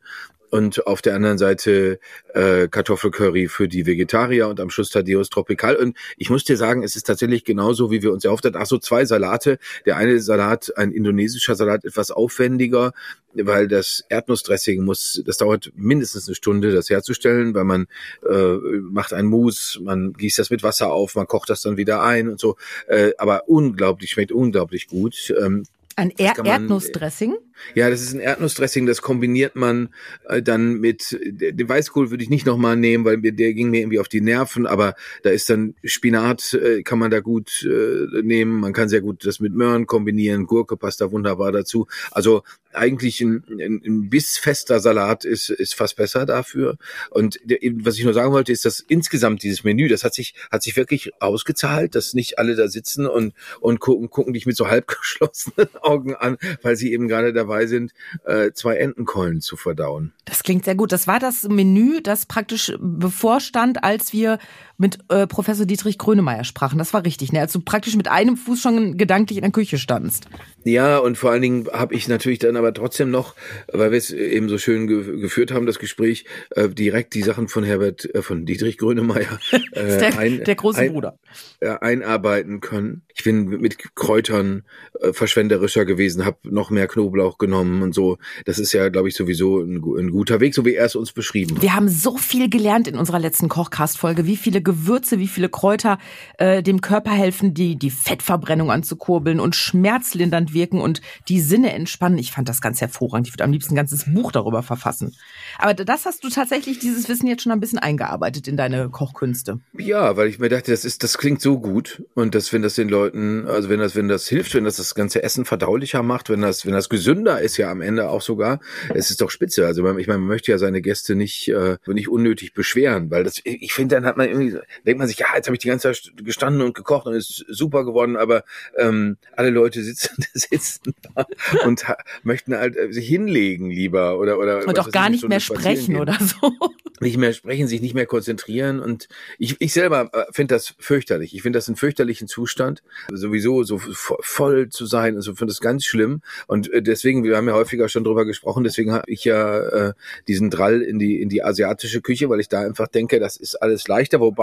und 0.51 0.85
auf 0.85 1.01
der 1.01 1.15
anderen 1.15 1.37
Seite 1.37 1.99
äh, 2.33 2.67
Kartoffelcurry 2.67 3.47
für 3.47 3.67
die 3.67 3.85
Vegetarier 3.85 4.49
und 4.49 4.59
am 4.59 4.69
Schluss 4.69 4.89
Tadeus 4.89 5.29
Tropical. 5.29 5.77
Und 5.77 5.97
ich 6.17 6.29
muss 6.29 6.43
dir 6.43 6.57
sagen, 6.57 6.83
es 6.83 6.95
ist 6.95 7.07
tatsächlich 7.07 7.45
genauso, 7.45 7.89
wie 7.89 8.03
wir 8.03 8.11
uns 8.11 8.25
erhofft 8.25 8.45
hatten. 8.45 8.57
Ach 8.59 8.65
so, 8.65 8.77
zwei 8.77 9.05
Salate. 9.05 9.57
Der 9.85 9.95
eine 9.95 10.19
Salat, 10.19 10.73
ein 10.77 10.91
indonesischer 10.91 11.55
Salat, 11.55 11.85
etwas 11.85 12.11
aufwendiger, 12.11 12.93
weil 13.33 13.69
das 13.69 14.03
Erdnussdressing 14.09 14.83
muss, 14.83 15.23
das 15.25 15.37
dauert 15.37 15.71
mindestens 15.75 16.27
eine 16.27 16.35
Stunde, 16.35 16.73
das 16.73 16.89
herzustellen, 16.89 17.55
weil 17.55 17.63
man 17.63 17.87
äh, 18.29 18.55
macht 18.81 19.13
ein 19.13 19.27
Mousse, 19.27 19.81
man 19.81 20.11
gießt 20.11 20.37
das 20.37 20.49
mit 20.49 20.63
Wasser 20.63 20.91
auf, 20.91 21.15
man 21.15 21.27
kocht 21.27 21.49
das 21.49 21.61
dann 21.61 21.77
wieder 21.77 22.03
ein 22.03 22.27
und 22.27 22.41
so. 22.41 22.57
Äh, 22.87 23.11
aber 23.17 23.47
unglaublich, 23.47 24.11
schmeckt 24.11 24.33
unglaublich 24.33 24.87
gut. 24.87 25.33
Ähm, 25.41 25.63
ein 25.95 26.11
er 26.17 26.37
Erdnussdressing? 26.43 27.37
Ja, 27.75 27.89
das 27.89 28.01
ist 28.01 28.13
ein 28.13 28.19
Erdnussdressing, 28.19 28.85
das 28.85 29.01
kombiniert 29.01 29.55
man 29.55 29.89
äh, 30.27 30.41
dann 30.41 30.75
mit, 30.75 31.17
den 31.21 31.69
Weißkohl 31.69 32.11
würde 32.11 32.23
ich 32.23 32.29
nicht 32.29 32.45
nochmal 32.45 32.75
nehmen, 32.75 33.05
weil 33.05 33.17
mir, 33.17 33.31
der 33.31 33.53
ging 33.53 33.69
mir 33.69 33.81
irgendwie 33.81 33.99
auf 33.99 34.07
die 34.07 34.21
Nerven, 34.21 34.65
aber 34.65 34.95
da 35.23 35.29
ist 35.29 35.49
dann 35.49 35.75
Spinat, 35.83 36.53
äh, 36.53 36.83
kann 36.83 36.99
man 36.99 37.11
da 37.11 37.19
gut 37.19 37.63
äh, 37.63 38.21
nehmen, 38.21 38.59
man 38.59 38.73
kann 38.73 38.89
sehr 38.89 39.01
gut 39.01 39.25
das 39.25 39.39
mit 39.39 39.53
Möhren 39.53 39.87
kombinieren, 39.87 40.45
Gurke 40.45 40.77
passt 40.77 41.01
da 41.01 41.11
wunderbar 41.11 41.51
dazu. 41.51 41.87
Also 42.11 42.43
eigentlich 42.73 43.21
ein, 43.21 43.43
ein, 43.49 43.81
ein 43.85 44.09
bissfester 44.09 44.79
Salat 44.79 45.25
ist, 45.25 45.49
ist 45.49 45.75
fast 45.75 45.95
besser 45.95 46.25
dafür. 46.25 46.77
Und 47.09 47.39
der, 47.43 47.59
was 47.83 47.97
ich 47.97 48.03
nur 48.03 48.13
sagen 48.13 48.31
wollte, 48.31 48.51
ist, 48.51 48.65
dass 48.65 48.79
insgesamt 48.79 49.43
dieses 49.43 49.63
Menü, 49.63 49.87
das 49.87 50.03
hat 50.03 50.13
sich, 50.13 50.33
hat 50.51 50.63
sich 50.63 50.75
wirklich 50.77 51.11
ausgezahlt, 51.19 51.95
dass 51.95 52.13
nicht 52.13 52.39
alle 52.39 52.55
da 52.55 52.67
sitzen 52.67 53.07
und, 53.07 53.33
und 53.59 53.79
gucken, 53.79 54.09
gucken 54.09 54.33
dich 54.33 54.45
mit 54.45 54.55
so 54.55 54.69
halb 54.69 54.87
geschlossenen 54.87 55.69
Augen 55.81 56.15
an, 56.15 56.37
weil 56.61 56.75
sie 56.75 56.93
eben 56.93 57.07
gerade 57.07 57.33
dabei 57.33 57.50
dabei 57.51 57.65
sind, 57.65 57.93
äh, 58.25 58.51
zwei 58.53 58.77
Entenkeulen 58.77 59.41
zu 59.41 59.57
verdauen. 59.57 60.13
Das 60.25 60.43
klingt 60.43 60.65
sehr 60.65 60.75
gut. 60.75 60.91
Das 60.91 61.07
war 61.07 61.19
das 61.19 61.43
Menü, 61.43 62.01
das 62.01 62.25
praktisch 62.25 62.73
bevorstand, 62.79 63.83
als 63.83 64.13
wir 64.13 64.39
mit 64.81 64.97
äh, 65.09 65.27
Professor 65.27 65.65
Dietrich 65.65 65.97
Grönemeyer 65.97 66.43
sprachen. 66.43 66.79
Das 66.79 66.93
war 66.93 67.05
richtig, 67.05 67.31
ne? 67.31 67.39
Als 67.39 67.53
du 67.53 67.61
praktisch 67.61 67.95
mit 67.95 68.09
einem 68.09 68.35
Fuß 68.35 68.59
schon 68.59 68.97
gedanklich 68.97 69.37
in 69.37 69.43
der 69.43 69.51
Küche 69.51 69.77
standst. 69.77 70.27
Ja, 70.63 70.97
und 70.97 71.17
vor 71.17 71.31
allen 71.31 71.41
Dingen 71.41 71.67
habe 71.71 71.95
ich 71.95 72.07
natürlich 72.07 72.39
dann 72.39 72.55
aber 72.55 72.73
trotzdem 72.73 73.09
noch, 73.09 73.35
weil 73.71 73.91
wir 73.91 73.97
es 73.97 74.11
eben 74.11 74.49
so 74.49 74.57
schön 74.57 74.87
ge 74.87 75.21
geführt 75.21 75.51
haben, 75.51 75.65
das 75.65 75.79
Gespräch, 75.79 76.25
äh, 76.51 76.69
direkt 76.69 77.13
die 77.13 77.21
Sachen 77.21 77.47
von 77.47 77.63
Herbert, 77.63 78.13
äh, 78.13 78.21
von 78.21 78.45
Dietrich 78.45 78.77
Grönemeyer 78.77 79.39
äh, 79.71 79.97
der, 79.97 80.17
ein, 80.17 80.43
der 80.43 80.55
große 80.55 80.79
ein, 80.79 80.93
Bruder. 80.93 81.17
Äh, 81.59 81.69
einarbeiten 81.79 82.59
können. 82.59 83.03
Ich 83.13 83.23
bin 83.23 83.45
mit 83.61 83.95
Kräutern 83.95 84.63
äh, 84.99 85.13
verschwenderischer 85.13 85.85
gewesen, 85.85 86.25
habe 86.25 86.37
noch 86.43 86.69
mehr 86.69 86.87
Knoblauch 86.87 87.37
genommen 87.37 87.81
und 87.83 87.93
so. 87.93 88.17
Das 88.45 88.59
ist 88.59 88.73
ja, 88.73 88.89
glaube 88.89 89.09
ich, 89.09 89.15
sowieso 89.15 89.59
ein, 89.59 89.77
ein 89.77 90.11
guter 90.11 90.39
Weg, 90.39 90.55
so 90.55 90.65
wie 90.65 90.75
er 90.75 90.85
es 90.85 90.95
uns 90.95 91.11
beschrieben 91.11 91.55
hat. 91.55 91.61
Wir 91.61 91.75
haben 91.75 91.87
so 91.87 92.17
viel 92.17 92.49
gelernt 92.49 92.87
in 92.87 92.95
unserer 92.95 93.19
letzten 93.19 93.49
Kochcast-Folge, 93.49 94.25
wie 94.25 94.37
viele 94.37 94.61
Gewürze, 94.71 95.19
wie 95.19 95.27
viele 95.27 95.49
Kräuter 95.49 95.97
äh, 96.37 96.63
dem 96.63 96.79
Körper 96.79 97.11
helfen, 97.11 97.53
die, 97.53 97.75
die 97.75 97.91
Fettverbrennung 97.91 98.71
anzukurbeln 98.71 99.41
und 99.41 99.53
schmerzlindernd 99.53 100.53
wirken 100.53 100.79
und 100.79 101.01
die 101.27 101.41
Sinne 101.41 101.73
entspannen. 101.73 102.17
Ich 102.17 102.31
fand 102.31 102.47
das 102.47 102.61
ganz 102.61 102.79
hervorragend. 102.79 103.27
Ich 103.27 103.33
würde 103.33 103.43
am 103.43 103.51
liebsten 103.51 103.73
ein 103.73 103.75
ganzes 103.75 104.05
Buch 104.05 104.31
darüber 104.31 104.63
verfassen. 104.63 105.13
Aber 105.57 105.73
das 105.73 106.05
hast 106.05 106.23
du 106.23 106.29
tatsächlich, 106.29 106.79
dieses 106.79 107.09
Wissen 107.09 107.27
jetzt 107.27 107.43
schon 107.43 107.51
ein 107.51 107.59
bisschen 107.59 107.79
eingearbeitet 107.79 108.47
in 108.47 108.55
deine 108.55 108.89
Kochkünste. 108.89 109.59
Ja, 109.77 110.15
weil 110.15 110.29
ich 110.29 110.39
mir 110.39 110.47
dachte, 110.47 110.71
das 110.71 110.85
ist, 110.85 111.03
das 111.03 111.17
klingt 111.17 111.41
so 111.41 111.59
gut. 111.59 112.03
Und 112.13 112.33
dass, 112.33 112.53
wenn 112.53 112.61
das 112.61 112.75
den 112.75 112.87
Leuten, 112.87 113.47
also 113.47 113.67
wenn 113.67 113.79
das, 113.81 113.97
wenn 113.97 114.07
das 114.07 114.29
hilft, 114.29 114.55
wenn 114.55 114.63
das 114.63 114.77
das 114.77 114.95
ganze 114.95 115.21
Essen 115.21 115.43
verdaulicher 115.43 116.01
macht, 116.01 116.29
wenn 116.29 116.39
das, 116.39 116.65
wenn 116.65 116.71
das 116.71 116.87
gesünder 116.87 117.41
ist 117.41 117.57
ja 117.57 117.69
am 117.69 117.81
Ende 117.81 118.09
auch 118.09 118.21
sogar, 118.21 118.61
es 118.95 119.09
ist 119.09 119.19
doch 119.19 119.31
spitze. 119.31 119.65
Also 119.65 119.85
ich 119.97 120.07
meine, 120.07 120.19
man 120.19 120.29
möchte 120.29 120.51
ja 120.51 120.57
seine 120.57 120.81
Gäste 120.81 121.15
nicht, 121.15 121.49
äh, 121.49 121.75
nicht 121.87 122.07
unnötig 122.07 122.53
beschweren, 122.53 123.11
weil 123.11 123.25
das, 123.25 123.41
ich 123.43 123.73
finde, 123.73 123.95
dann 123.95 124.05
hat 124.05 124.15
man 124.15 124.29
irgendwie 124.29 124.60
denkt 124.85 124.99
man 124.99 125.07
sich, 125.07 125.19
ja, 125.19 125.27
jetzt 125.35 125.47
habe 125.47 125.55
ich 125.55 125.61
die 125.61 125.67
ganze 125.67 125.91
Zeit 125.91 126.11
gestanden 126.17 126.61
und 126.61 126.73
gekocht 126.73 127.07
und 127.07 127.13
ist 127.13 127.45
super 127.47 127.85
geworden, 127.85 128.17
aber 128.17 128.43
ähm, 128.77 129.17
alle 129.35 129.49
Leute 129.49 129.83
sitzen, 129.83 130.23
sitzen 130.33 130.93
da 131.15 131.25
und 131.65 131.85
möchten 132.23 132.55
halt 132.55 132.75
äh, 132.75 132.91
sich 132.91 133.07
hinlegen 133.07 133.69
lieber 133.69 134.17
oder 134.19 134.37
oder 134.37 134.67
und 134.67 134.79
auch 134.79 134.91
gar 134.91 135.09
nicht 135.09 135.27
mehr 135.27 135.39
sprechen 135.39 135.97
oder 135.97 136.17
so. 136.19 136.53
nicht 137.01 137.17
mehr 137.17 137.33
sprechen, 137.33 137.67
sich 137.67 137.81
nicht 137.81 137.95
mehr 137.95 138.05
konzentrieren 138.05 138.79
und 138.79 139.07
ich, 139.39 139.55
ich 139.59 139.73
selber 139.73 140.09
äh, 140.13 140.25
finde 140.31 140.55
das 140.55 140.75
fürchterlich. 140.77 141.33
Ich 141.33 141.41
finde 141.41 141.57
das 141.57 141.67
einen 141.67 141.75
fürchterlichen 141.75 142.27
Zustand, 142.27 142.83
sowieso 143.11 143.63
so 143.63 143.79
voll 143.79 144.69
zu 144.69 144.85
sein 144.85 145.15
und 145.15 145.21
so 145.21 145.33
finde 145.33 145.51
das 145.51 145.61
ganz 145.61 145.83
schlimm 145.85 146.21
und 146.47 146.71
äh, 146.71 146.81
deswegen, 146.81 147.23
wir 147.23 147.37
haben 147.37 147.47
ja 147.47 147.55
häufiger 147.55 147.89
schon 147.89 148.03
drüber 148.03 148.25
gesprochen, 148.25 148.63
deswegen 148.63 148.91
habe 148.91 149.11
ich 149.11 149.23
ja 149.25 149.59
äh, 149.59 149.93
diesen 150.27 150.49
Drall 150.49 150.81
in 150.81 150.99
die 150.99 151.21
in 151.21 151.29
die 151.29 151.43
asiatische 151.43 152.01
Küche, 152.01 152.29
weil 152.29 152.39
ich 152.39 152.49
da 152.49 152.61
einfach 152.61 152.87
denke, 152.87 153.19
das 153.19 153.35
ist 153.35 153.55
alles 153.55 153.87
leichter, 153.87 154.19
wobei 154.19 154.40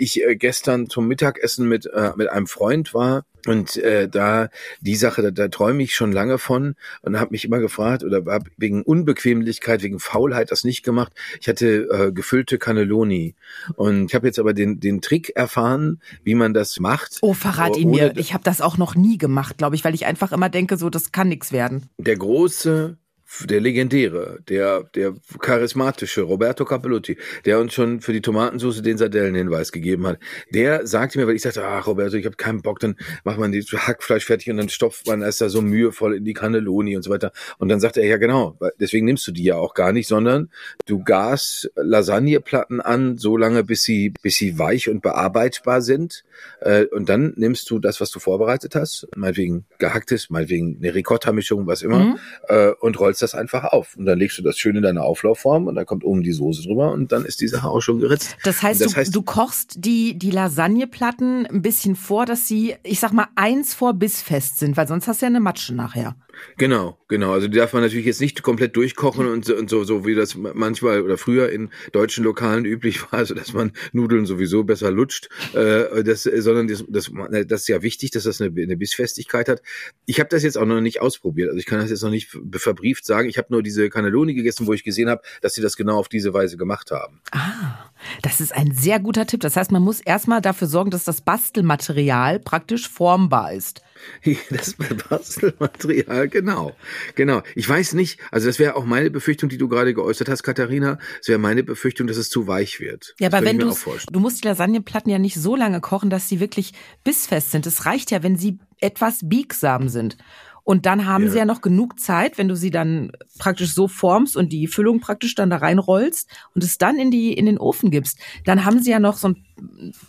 ich 0.00 0.24
äh, 0.24 0.36
gestern 0.36 0.88
zum 0.88 1.06
Mittagessen 1.06 1.68
mit 1.68 1.86
äh, 1.86 2.12
mit 2.16 2.28
einem 2.28 2.46
Freund 2.46 2.94
war 2.94 3.24
und 3.46 3.76
äh, 3.76 4.08
da 4.08 4.48
die 4.80 4.96
Sache, 4.96 5.22
da, 5.22 5.30
da 5.30 5.48
träume 5.48 5.82
ich 5.82 5.94
schon 5.94 6.12
lange 6.12 6.38
von 6.38 6.74
und 7.02 7.18
habe 7.18 7.32
mich 7.32 7.44
immer 7.44 7.58
gefragt 7.58 8.02
oder 8.04 8.24
habe 8.26 8.50
wegen 8.56 8.82
Unbequemlichkeit, 8.82 9.82
wegen 9.82 9.98
Faulheit 9.98 10.50
das 10.50 10.64
nicht 10.64 10.82
gemacht. 10.82 11.12
Ich 11.40 11.48
hatte 11.48 11.88
äh, 11.90 12.12
gefüllte 12.12 12.58
Cannelloni 12.58 13.34
und 13.76 14.06
ich 14.06 14.14
habe 14.14 14.26
jetzt 14.26 14.38
aber 14.38 14.54
den 14.54 14.80
den 14.80 15.00
Trick 15.00 15.32
erfahren, 15.36 16.00
wie 16.24 16.34
man 16.34 16.54
das 16.54 16.80
macht. 16.80 17.18
Oh, 17.22 17.34
verrat 17.34 17.76
ihn 17.76 17.90
mir. 17.90 18.16
Ich 18.16 18.32
habe 18.32 18.44
das 18.44 18.60
auch 18.60 18.78
noch 18.78 18.94
nie 18.94 19.18
gemacht, 19.18 19.58
glaube 19.58 19.76
ich, 19.76 19.84
weil 19.84 19.94
ich 19.94 20.06
einfach 20.06 20.32
immer 20.32 20.48
denke, 20.48 20.76
so 20.76 20.90
das 20.90 21.12
kann 21.12 21.28
nichts 21.28 21.52
werden. 21.52 21.88
Der 21.98 22.16
große 22.16 22.96
der 23.44 23.60
legendäre, 23.60 24.40
der, 24.48 24.84
der 24.94 25.14
charismatische 25.40 26.22
Roberto 26.22 26.64
Capellucci, 26.64 27.16
der 27.44 27.60
uns 27.60 27.72
schon 27.72 28.00
für 28.00 28.12
die 28.12 28.20
Tomatensauce 28.20 28.82
den 28.82 28.98
Sardellenhinweis 28.98 29.72
gegeben 29.72 30.06
hat, 30.06 30.18
der 30.50 30.86
sagte 30.86 31.18
mir, 31.18 31.26
weil 31.26 31.36
ich 31.36 31.42
sagte, 31.42 31.64
ach 31.64 31.86
Roberto, 31.86 32.16
ich 32.16 32.26
habe 32.26 32.36
keinen 32.36 32.62
Bock, 32.62 32.80
dann 32.80 32.96
macht 33.24 33.38
man 33.38 33.52
die 33.52 33.62
Hackfleisch 33.62 34.24
fertig 34.24 34.50
und 34.50 34.56
dann 34.56 34.68
stopft 34.68 35.06
man 35.06 35.22
es 35.22 35.38
da 35.38 35.48
so 35.48 35.62
mühevoll 35.62 36.16
in 36.16 36.24
die 36.24 36.34
Cannelloni 36.34 36.96
und 36.96 37.02
so 37.02 37.10
weiter. 37.10 37.32
Und 37.58 37.68
dann 37.68 37.80
sagte 37.80 38.00
er, 38.00 38.08
ja 38.08 38.16
genau, 38.16 38.58
deswegen 38.78 39.06
nimmst 39.06 39.26
du 39.26 39.32
die 39.32 39.44
ja 39.44 39.56
auch 39.56 39.74
gar 39.74 39.92
nicht, 39.92 40.08
sondern 40.08 40.50
du 40.86 41.02
gas 41.02 41.70
Lasagneplatten 41.76 42.80
an, 42.80 43.16
so 43.16 43.36
lange 43.36 43.64
bis 43.64 43.82
sie, 43.82 44.12
bis 44.22 44.36
sie 44.36 44.58
weich 44.58 44.88
und 44.88 45.02
bearbeitbar 45.02 45.82
sind. 45.82 46.24
Äh, 46.60 46.86
und 46.86 47.08
dann 47.08 47.32
nimmst 47.36 47.70
du 47.70 47.78
das, 47.78 48.00
was 48.00 48.10
du 48.10 48.18
vorbereitet 48.18 48.74
hast, 48.74 49.06
meinetwegen 49.14 49.66
gehacktes, 49.78 50.30
meinetwegen 50.30 50.78
eine 50.80 50.94
Ricotta-Mischung, 50.94 51.66
was 51.66 51.82
immer, 51.82 52.00
mhm. 52.00 52.18
Äh, 52.48 52.70
und 52.80 52.98
rollst 52.98 53.19
rollst 53.20 53.22
das 53.22 53.34
einfach 53.34 53.64
auf. 53.64 53.96
Und 53.96 54.06
dann 54.06 54.18
legst 54.18 54.38
du 54.38 54.42
das 54.42 54.58
schön 54.58 54.76
in 54.76 54.82
deine 54.82 55.02
Auflaufform 55.02 55.66
und 55.66 55.74
dann 55.74 55.86
kommt 55.86 56.04
oben 56.04 56.22
die 56.22 56.32
Soße 56.32 56.62
drüber 56.62 56.92
und 56.92 57.12
dann 57.12 57.24
ist 57.24 57.40
die 57.40 57.48
Sache 57.48 57.68
auch 57.68 57.80
schon 57.80 58.00
geritzt. 58.00 58.36
Das 58.44 58.62
heißt, 58.62 58.80
das 58.80 58.92
du, 58.92 58.96
heißt 58.96 59.14
du 59.14 59.22
kochst 59.22 59.84
die, 59.84 60.18
die 60.18 60.30
Lasagneplatten 60.30 61.46
ein 61.46 61.62
bisschen 61.62 61.96
vor, 61.96 62.26
dass 62.26 62.48
sie, 62.48 62.74
ich 62.82 63.00
sag 63.00 63.12
mal, 63.12 63.28
eins 63.36 63.74
vor 63.74 63.94
bissfest 63.94 64.58
sind, 64.58 64.76
weil 64.76 64.88
sonst 64.88 65.08
hast 65.08 65.22
du 65.22 65.26
ja 65.26 65.30
eine 65.30 65.40
Matsche 65.40 65.74
nachher. 65.74 66.16
Genau, 66.56 66.98
genau. 67.08 67.32
Also 67.32 67.48
die 67.48 67.56
darf 67.56 67.72
man 67.72 67.82
natürlich 67.82 68.06
jetzt 68.06 68.20
nicht 68.20 68.42
komplett 68.42 68.76
durchkochen 68.76 69.26
und 69.26 69.44
so, 69.44 69.56
und 69.56 69.70
so, 69.70 69.84
so 69.84 70.06
wie 70.06 70.14
das 70.14 70.36
manchmal 70.36 71.02
oder 71.02 71.18
früher 71.18 71.50
in 71.50 71.70
deutschen 71.92 72.24
Lokalen 72.24 72.64
üblich 72.64 73.02
war, 73.02 73.20
also 73.20 73.34
dass 73.34 73.52
man 73.52 73.72
Nudeln 73.92 74.26
sowieso 74.26 74.64
besser 74.64 74.90
lutscht, 74.90 75.28
äh, 75.54 76.02
das, 76.02 76.22
sondern 76.22 76.68
das, 76.68 76.84
das, 76.88 77.10
das 77.46 77.60
ist 77.62 77.68
ja 77.68 77.82
wichtig, 77.82 78.10
dass 78.10 78.24
das 78.24 78.40
eine, 78.40 78.50
eine 78.60 78.76
Bissfestigkeit 78.76 79.48
hat. 79.48 79.62
Ich 80.06 80.20
habe 80.20 80.28
das 80.28 80.42
jetzt 80.42 80.58
auch 80.58 80.66
noch 80.66 80.80
nicht 80.80 81.00
ausprobiert, 81.00 81.48
also 81.48 81.58
ich 81.58 81.66
kann 81.66 81.80
das 81.80 81.90
jetzt 81.90 82.02
noch 82.02 82.10
nicht 82.10 82.36
verbrieft 82.52 83.04
sagen. 83.10 83.28
Ich 83.28 83.38
habe 83.38 83.48
nur 83.50 83.62
diese 83.62 83.90
Cannelloni 83.90 84.34
gegessen, 84.34 84.66
wo 84.66 84.72
ich 84.72 84.84
gesehen 84.84 85.10
habe, 85.10 85.22
dass 85.42 85.54
sie 85.54 85.62
das 85.62 85.76
genau 85.76 85.98
auf 85.98 86.08
diese 86.08 86.32
Weise 86.32 86.56
gemacht 86.56 86.92
haben. 86.92 87.20
Ah, 87.32 87.90
das 88.22 88.40
ist 88.40 88.54
ein 88.54 88.72
sehr 88.72 89.00
guter 89.00 89.26
Tipp. 89.26 89.40
Das 89.40 89.56
heißt, 89.56 89.72
man 89.72 89.82
muss 89.82 90.00
erstmal 90.00 90.40
dafür 90.40 90.68
sorgen, 90.68 90.90
dass 90.90 91.04
das 91.04 91.20
Bastelmaterial 91.20 92.38
praktisch 92.38 92.88
formbar 92.88 93.52
ist. 93.52 93.82
Das 94.50 94.76
Bastelmaterial, 95.08 96.28
genau. 96.28 96.74
Genau. 97.16 97.42
Ich 97.54 97.68
weiß 97.68 97.92
nicht, 97.94 98.18
also 98.30 98.46
das 98.46 98.58
wäre 98.58 98.76
auch 98.76 98.84
meine 98.84 99.10
Befürchtung, 99.10 99.48
die 99.48 99.58
du 99.58 99.68
gerade 99.68 99.92
geäußert 99.92 100.28
hast, 100.28 100.42
Katharina. 100.42 100.98
Es 101.20 101.28
wäre 101.28 101.38
meine 101.38 101.62
Befürchtung, 101.62 102.06
dass 102.06 102.16
es 102.16 102.30
zu 102.30 102.46
weich 102.46 102.80
wird. 102.80 103.14
Ja, 103.20 103.28
aber 103.28 103.44
wenn 103.44 103.58
du 103.58 103.74
du 104.10 104.20
musst 104.20 104.42
die 104.42 104.48
Lasagneplatten 104.48 105.10
ja 105.10 105.18
nicht 105.18 105.36
so 105.36 105.54
lange 105.54 105.80
kochen, 105.80 106.08
dass 106.08 106.28
sie 106.28 106.40
wirklich 106.40 106.72
bissfest 107.04 107.50
sind. 107.50 107.66
Es 107.66 107.84
reicht 107.84 108.10
ja, 108.10 108.22
wenn 108.22 108.36
sie 108.36 108.58
etwas 108.80 109.20
biegsam 109.22 109.88
sind. 109.88 110.16
Und 110.70 110.86
dann 110.86 111.04
haben 111.04 111.24
ja. 111.24 111.30
sie 111.32 111.38
ja 111.38 111.44
noch 111.44 111.62
genug 111.62 111.98
Zeit, 111.98 112.38
wenn 112.38 112.46
du 112.46 112.54
sie 112.54 112.70
dann 112.70 113.10
praktisch 113.40 113.74
so 113.74 113.88
formst 113.88 114.36
und 114.36 114.52
die 114.52 114.68
Füllung 114.68 115.00
praktisch 115.00 115.34
dann 115.34 115.50
da 115.50 115.56
reinrollst 115.56 116.30
und 116.54 116.62
es 116.62 116.78
dann 116.78 116.96
in 116.96 117.10
die 117.10 117.32
in 117.32 117.46
den 117.46 117.58
Ofen 117.58 117.90
gibst, 117.90 118.20
dann 118.44 118.64
haben 118.64 118.80
sie 118.80 118.92
ja 118.92 119.00
noch 119.00 119.16
so 119.16 119.34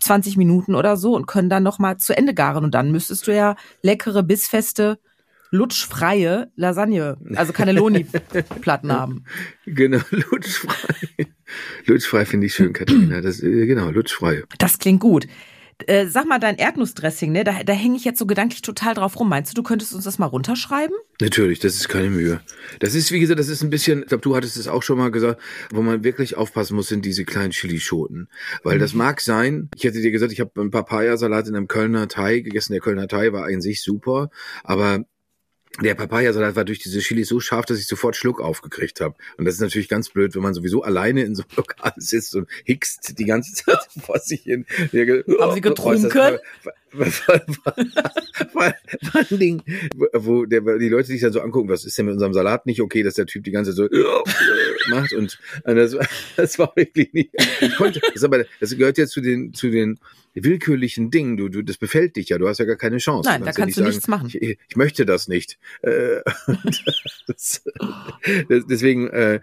20 0.01 0.37
Minuten 0.37 0.75
oder 0.75 0.97
so 0.97 1.15
und 1.15 1.25
können 1.25 1.49
dann 1.49 1.63
noch 1.63 1.79
mal 1.79 1.97
zu 1.97 2.15
Ende 2.15 2.35
garen 2.35 2.63
und 2.63 2.75
dann 2.75 2.91
müsstest 2.91 3.25
du 3.25 3.35
ja 3.35 3.55
leckere 3.81 4.21
bissfeste 4.21 4.99
lutschfreie 5.49 6.51
Lasagne, 6.55 7.17
also 7.35 7.53
Cannelloni-Platten 7.53 8.91
haben. 8.93 9.23
Genau, 9.65 10.01
lutschfrei. 10.11 11.27
Lutschfrei 11.87 12.25
finde 12.25 12.45
ich 12.45 12.53
schön, 12.53 12.71
Katharina. 12.71 13.21
Das, 13.21 13.41
äh, 13.41 13.65
genau, 13.65 13.89
lutschfrei. 13.89 14.43
Das 14.59 14.77
klingt 14.77 15.01
gut. 15.01 15.25
Äh, 15.87 16.07
sag 16.07 16.27
mal, 16.27 16.39
dein 16.39 16.57
Erdnussdressing, 16.57 17.31
ne? 17.31 17.43
Da, 17.43 17.63
da 17.63 17.73
hänge 17.73 17.95
ich 17.95 18.05
jetzt 18.05 18.19
so 18.19 18.25
gedanklich 18.25 18.61
total 18.61 18.93
drauf 18.93 19.19
rum. 19.19 19.29
Meinst 19.29 19.51
du, 19.51 19.55
du 19.55 19.63
könntest 19.63 19.93
uns 19.93 20.03
das 20.03 20.19
mal 20.19 20.25
runterschreiben? 20.25 20.95
Natürlich, 21.19 21.59
das 21.59 21.75
ist 21.75 21.89
keine 21.89 22.09
Mühe. 22.09 22.41
Das 22.79 22.95
ist, 22.95 23.11
wie 23.11 23.19
gesagt, 23.19 23.39
das 23.39 23.47
ist 23.47 23.63
ein 23.63 23.69
bisschen, 23.69 24.01
ich 24.01 24.07
glaube, 24.07 24.21
du 24.21 24.35
hattest 24.35 24.57
es 24.57 24.67
auch 24.67 24.83
schon 24.83 24.97
mal 24.97 25.11
gesagt, 25.11 25.41
wo 25.71 25.81
man 25.81 26.03
wirklich 26.03 26.37
aufpassen 26.37 26.75
muss, 26.75 26.87
sind 26.87 27.05
diese 27.05 27.25
kleinen 27.25 27.51
Chilischoten. 27.51 28.27
Weil 28.63 28.79
das 28.79 28.93
mhm. 28.93 28.99
mag 28.99 29.21
sein, 29.21 29.69
ich 29.75 29.83
hätte 29.83 30.01
dir 30.01 30.11
gesagt, 30.11 30.31
ich 30.31 30.39
habe 30.39 30.59
einen 30.59 30.71
Papayasalat 30.71 31.47
in 31.47 31.55
einem 31.55 31.67
Kölner 31.67 32.07
Thai 32.07 32.39
gegessen. 32.39 32.73
Der 32.73 32.81
Kölner 32.81 33.07
Thai 33.07 33.33
war 33.33 33.49
in 33.49 33.61
sich 33.61 33.83
super, 33.83 34.29
aber 34.63 35.05
der 35.79 35.95
Papayasalat 35.95 36.55
war 36.55 36.65
durch 36.65 36.79
diese 36.79 36.99
Chili 36.99 37.23
so 37.23 37.39
scharf, 37.39 37.65
dass 37.65 37.79
ich 37.79 37.87
sofort 37.87 38.15
Schluck 38.15 38.41
aufgekriegt 38.41 38.99
habe. 38.99 39.15
Und 39.37 39.45
das 39.45 39.55
ist 39.55 39.61
natürlich 39.61 39.87
ganz 39.87 40.09
blöd, 40.09 40.35
wenn 40.35 40.41
man 40.41 40.53
sowieso 40.53 40.83
alleine 40.83 41.23
in 41.23 41.33
so 41.33 41.43
einem 41.43 41.55
Lokal 41.55 41.93
sitzt 41.95 42.35
und 42.35 42.49
hickst 42.65 43.17
die 43.17 43.25
ganze 43.25 43.53
Zeit 43.65 43.79
vor 44.05 44.19
sich 44.19 44.41
hin. 44.41 44.65
Haben 45.39 45.53
Sie 45.53 45.61
getrunken? 45.61 46.09
Vor 46.91 48.63
allen 49.13 49.39
Dingen, 49.39 49.61
wo 50.13 50.45
der, 50.45 50.61
die 50.77 50.89
Leute 50.89 51.07
sich 51.07 51.21
dann 51.21 51.31
so 51.31 51.41
angucken, 51.41 51.69
was 51.69 51.85
ist 51.85 51.97
denn 51.97 52.05
mit 52.05 52.13
unserem 52.13 52.33
Salat 52.33 52.65
nicht 52.65 52.81
okay, 52.81 53.03
dass 53.03 53.15
der 53.15 53.25
Typ 53.25 53.43
die 53.43 53.51
ganze 53.51 53.75
Zeit 53.75 53.89
so 53.91 54.23
macht 54.89 55.13
und 55.13 55.39
das, 55.63 55.95
das 56.35 56.59
war 56.59 56.73
wirklich 56.75 57.13
nicht. 57.13 57.31
Ich 57.61 57.75
konnte, 57.75 58.01
das, 58.13 58.23
aber, 58.23 58.45
das 58.59 58.75
gehört 58.77 58.97
ja 58.97 59.07
zu 59.07 59.21
den 59.21 59.53
zu 59.53 59.69
den 59.69 59.99
willkürlichen 60.33 61.11
Dingen. 61.11 61.37
Du, 61.37 61.49
du, 61.49 61.61
das 61.61 61.77
befällt 61.77 62.15
dich 62.15 62.29
ja. 62.29 62.37
Du 62.37 62.47
hast 62.47 62.59
ja 62.59 62.65
gar 62.65 62.75
keine 62.75 62.97
Chance. 62.97 63.29
Nein, 63.29 63.43
da 63.43 63.51
kannst 63.51 63.59
ja 63.59 63.65
du 63.65 63.73
sagen, 63.73 63.87
nichts 63.89 64.07
machen. 64.07 64.27
Ich, 64.27 64.41
ich, 64.41 64.75
möchte 64.75 65.05
das 65.05 65.27
nicht. 65.27 65.57
Äh, 65.81 66.21
das, 67.27 67.63
deswegen, 68.49 69.09
äh, 69.09 69.41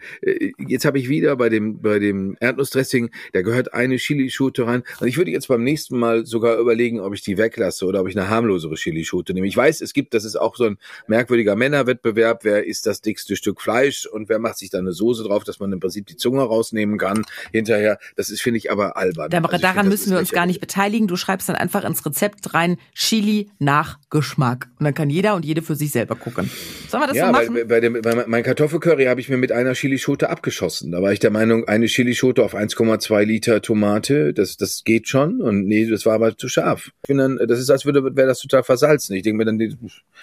jetzt 0.58 0.84
habe 0.84 0.98
ich 0.98 1.08
wieder 1.08 1.36
bei 1.36 1.48
dem 1.48 1.80
bei 1.80 1.98
dem 1.98 2.36
Erdnussdressing, 2.40 3.10
da 3.32 3.42
gehört 3.42 3.74
eine 3.74 3.96
Chilischote 3.96 4.66
rein. 4.66 4.82
Und 5.00 5.08
ich 5.08 5.16
würde 5.16 5.30
jetzt 5.30 5.48
beim 5.48 5.62
nächsten 5.62 5.98
Mal 5.98 6.26
sogar 6.26 6.58
überlegen, 6.58 7.00
ob 7.00 7.14
ich 7.14 7.22
die 7.22 7.37
weglasse 7.38 7.86
oder 7.86 8.00
ob 8.00 8.08
ich 8.08 8.18
eine 8.18 8.28
harmlosere 8.28 8.74
Chilischote 8.74 9.32
nehme. 9.32 9.46
Ich 9.46 9.56
weiß, 9.56 9.80
es 9.80 9.92
gibt, 9.92 10.12
das 10.12 10.24
ist 10.24 10.36
auch 10.36 10.56
so 10.56 10.64
ein 10.64 10.78
merkwürdiger 11.06 11.56
Männerwettbewerb. 11.56 12.44
Wer 12.44 12.66
isst 12.66 12.86
das 12.86 13.00
dickste 13.00 13.36
Stück 13.36 13.60
Fleisch 13.60 14.06
und 14.06 14.28
wer 14.28 14.38
macht 14.38 14.58
sich 14.58 14.70
da 14.70 14.78
eine 14.78 14.92
Soße 14.92 15.24
drauf, 15.24 15.44
dass 15.44 15.60
man 15.60 15.72
im 15.72 15.80
Prinzip 15.80 16.06
die 16.06 16.16
Zunge 16.16 16.42
rausnehmen 16.42 16.98
kann 16.98 17.24
hinterher. 17.52 17.98
Das 18.16 18.30
ist, 18.30 18.42
finde 18.42 18.58
ich, 18.58 18.70
aber 18.70 18.96
albern. 18.96 19.30
Da, 19.30 19.38
also 19.38 19.58
daran 19.58 19.86
find, 19.86 19.88
müssen 19.88 20.10
wir 20.12 20.18
uns 20.18 20.30
gar 20.30 20.46
nicht 20.46 20.60
beteiligen. 20.60 21.08
Du 21.08 21.16
schreibst 21.16 21.48
dann 21.48 21.56
einfach 21.56 21.84
ins 21.84 22.04
Rezept 22.04 22.54
rein 22.54 22.76
Chili 22.94 23.50
nach 23.58 23.98
Geschmack. 24.10 24.68
Und 24.78 24.84
dann 24.84 24.94
kann 24.94 25.10
jeder 25.10 25.34
und 25.34 25.44
jede 25.44 25.62
für 25.62 25.74
sich 25.74 25.90
selber 25.90 26.16
gucken. 26.16 26.50
Sollen 26.88 27.02
wir 27.02 27.06
das 27.08 27.16
ja, 27.16 27.26
so 27.26 27.32
machen? 27.32 27.54
Bei, 27.54 27.64
bei, 27.64 27.80
dem, 27.80 28.00
bei 28.02 28.24
mein 28.26 28.42
Kartoffelcurry 28.42 29.04
habe 29.04 29.20
ich 29.20 29.28
mir 29.28 29.36
mit 29.36 29.52
einer 29.52 29.74
Chilischote 29.74 30.30
abgeschossen. 30.30 30.92
Da 30.92 31.02
war 31.02 31.12
ich 31.12 31.18
der 31.18 31.30
Meinung, 31.30 31.66
eine 31.68 31.86
Chilischote 31.86 32.42
auf 32.42 32.54
1,2 32.54 33.24
Liter 33.24 33.62
Tomate, 33.62 34.32
das, 34.32 34.56
das 34.56 34.84
geht 34.84 35.08
schon. 35.08 35.40
Und 35.40 35.66
nee, 35.66 35.86
das 35.86 36.06
war 36.06 36.14
aber 36.14 36.36
zu 36.36 36.48
scharf. 36.48 36.90
Ich 37.02 37.06
finde 37.06 37.24
dann, 37.24 37.27
das 37.36 37.58
ist, 37.58 37.70
als 37.70 37.84
würde, 37.84 38.16
wäre 38.16 38.26
das 38.28 38.40
total 38.40 38.62
versalzen. 38.62 39.14
Ich 39.14 39.22
denke 39.22 39.36
mir 39.36 39.44
dann, 39.44 39.58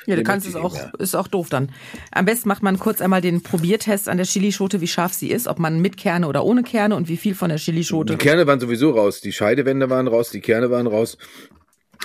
ja, 0.05 0.15
du 0.15 0.24
kannst 0.24 0.47
es 0.47 0.55
auch, 0.55 0.74
mehr. 0.74 0.91
ist 0.97 1.15
auch 1.15 1.27
doof 1.27 1.50
dann. 1.50 1.71
Am 2.12 2.25
besten 2.25 2.50
macht 2.50 2.63
man 2.63 2.79
kurz 2.79 3.01
einmal 3.01 3.21
den 3.21 3.43
Probiertest 3.43 4.09
an 4.09 4.17
der 4.17 4.25
Chilischote, 4.25 4.81
wie 4.81 4.88
scharf 4.88 5.13
sie 5.13 5.29
ist, 5.29 5.47
ob 5.47 5.59
man 5.59 5.79
mit 5.79 5.97
Kerne 5.97 6.27
oder 6.27 6.43
ohne 6.43 6.63
Kerne 6.63 6.95
und 6.95 7.07
wie 7.07 7.17
viel 7.17 7.35
von 7.35 7.50
der 7.50 7.57
Chilischote. 7.57 8.13
Die 8.13 8.17
Kerne 8.17 8.47
waren 8.47 8.59
sowieso 8.59 8.91
raus, 8.91 9.21
die 9.21 9.31
Scheidewände 9.31 9.89
waren 9.89 10.07
raus, 10.07 10.31
die 10.31 10.41
Kerne 10.41 10.71
waren 10.71 10.88
raus. 10.88 11.17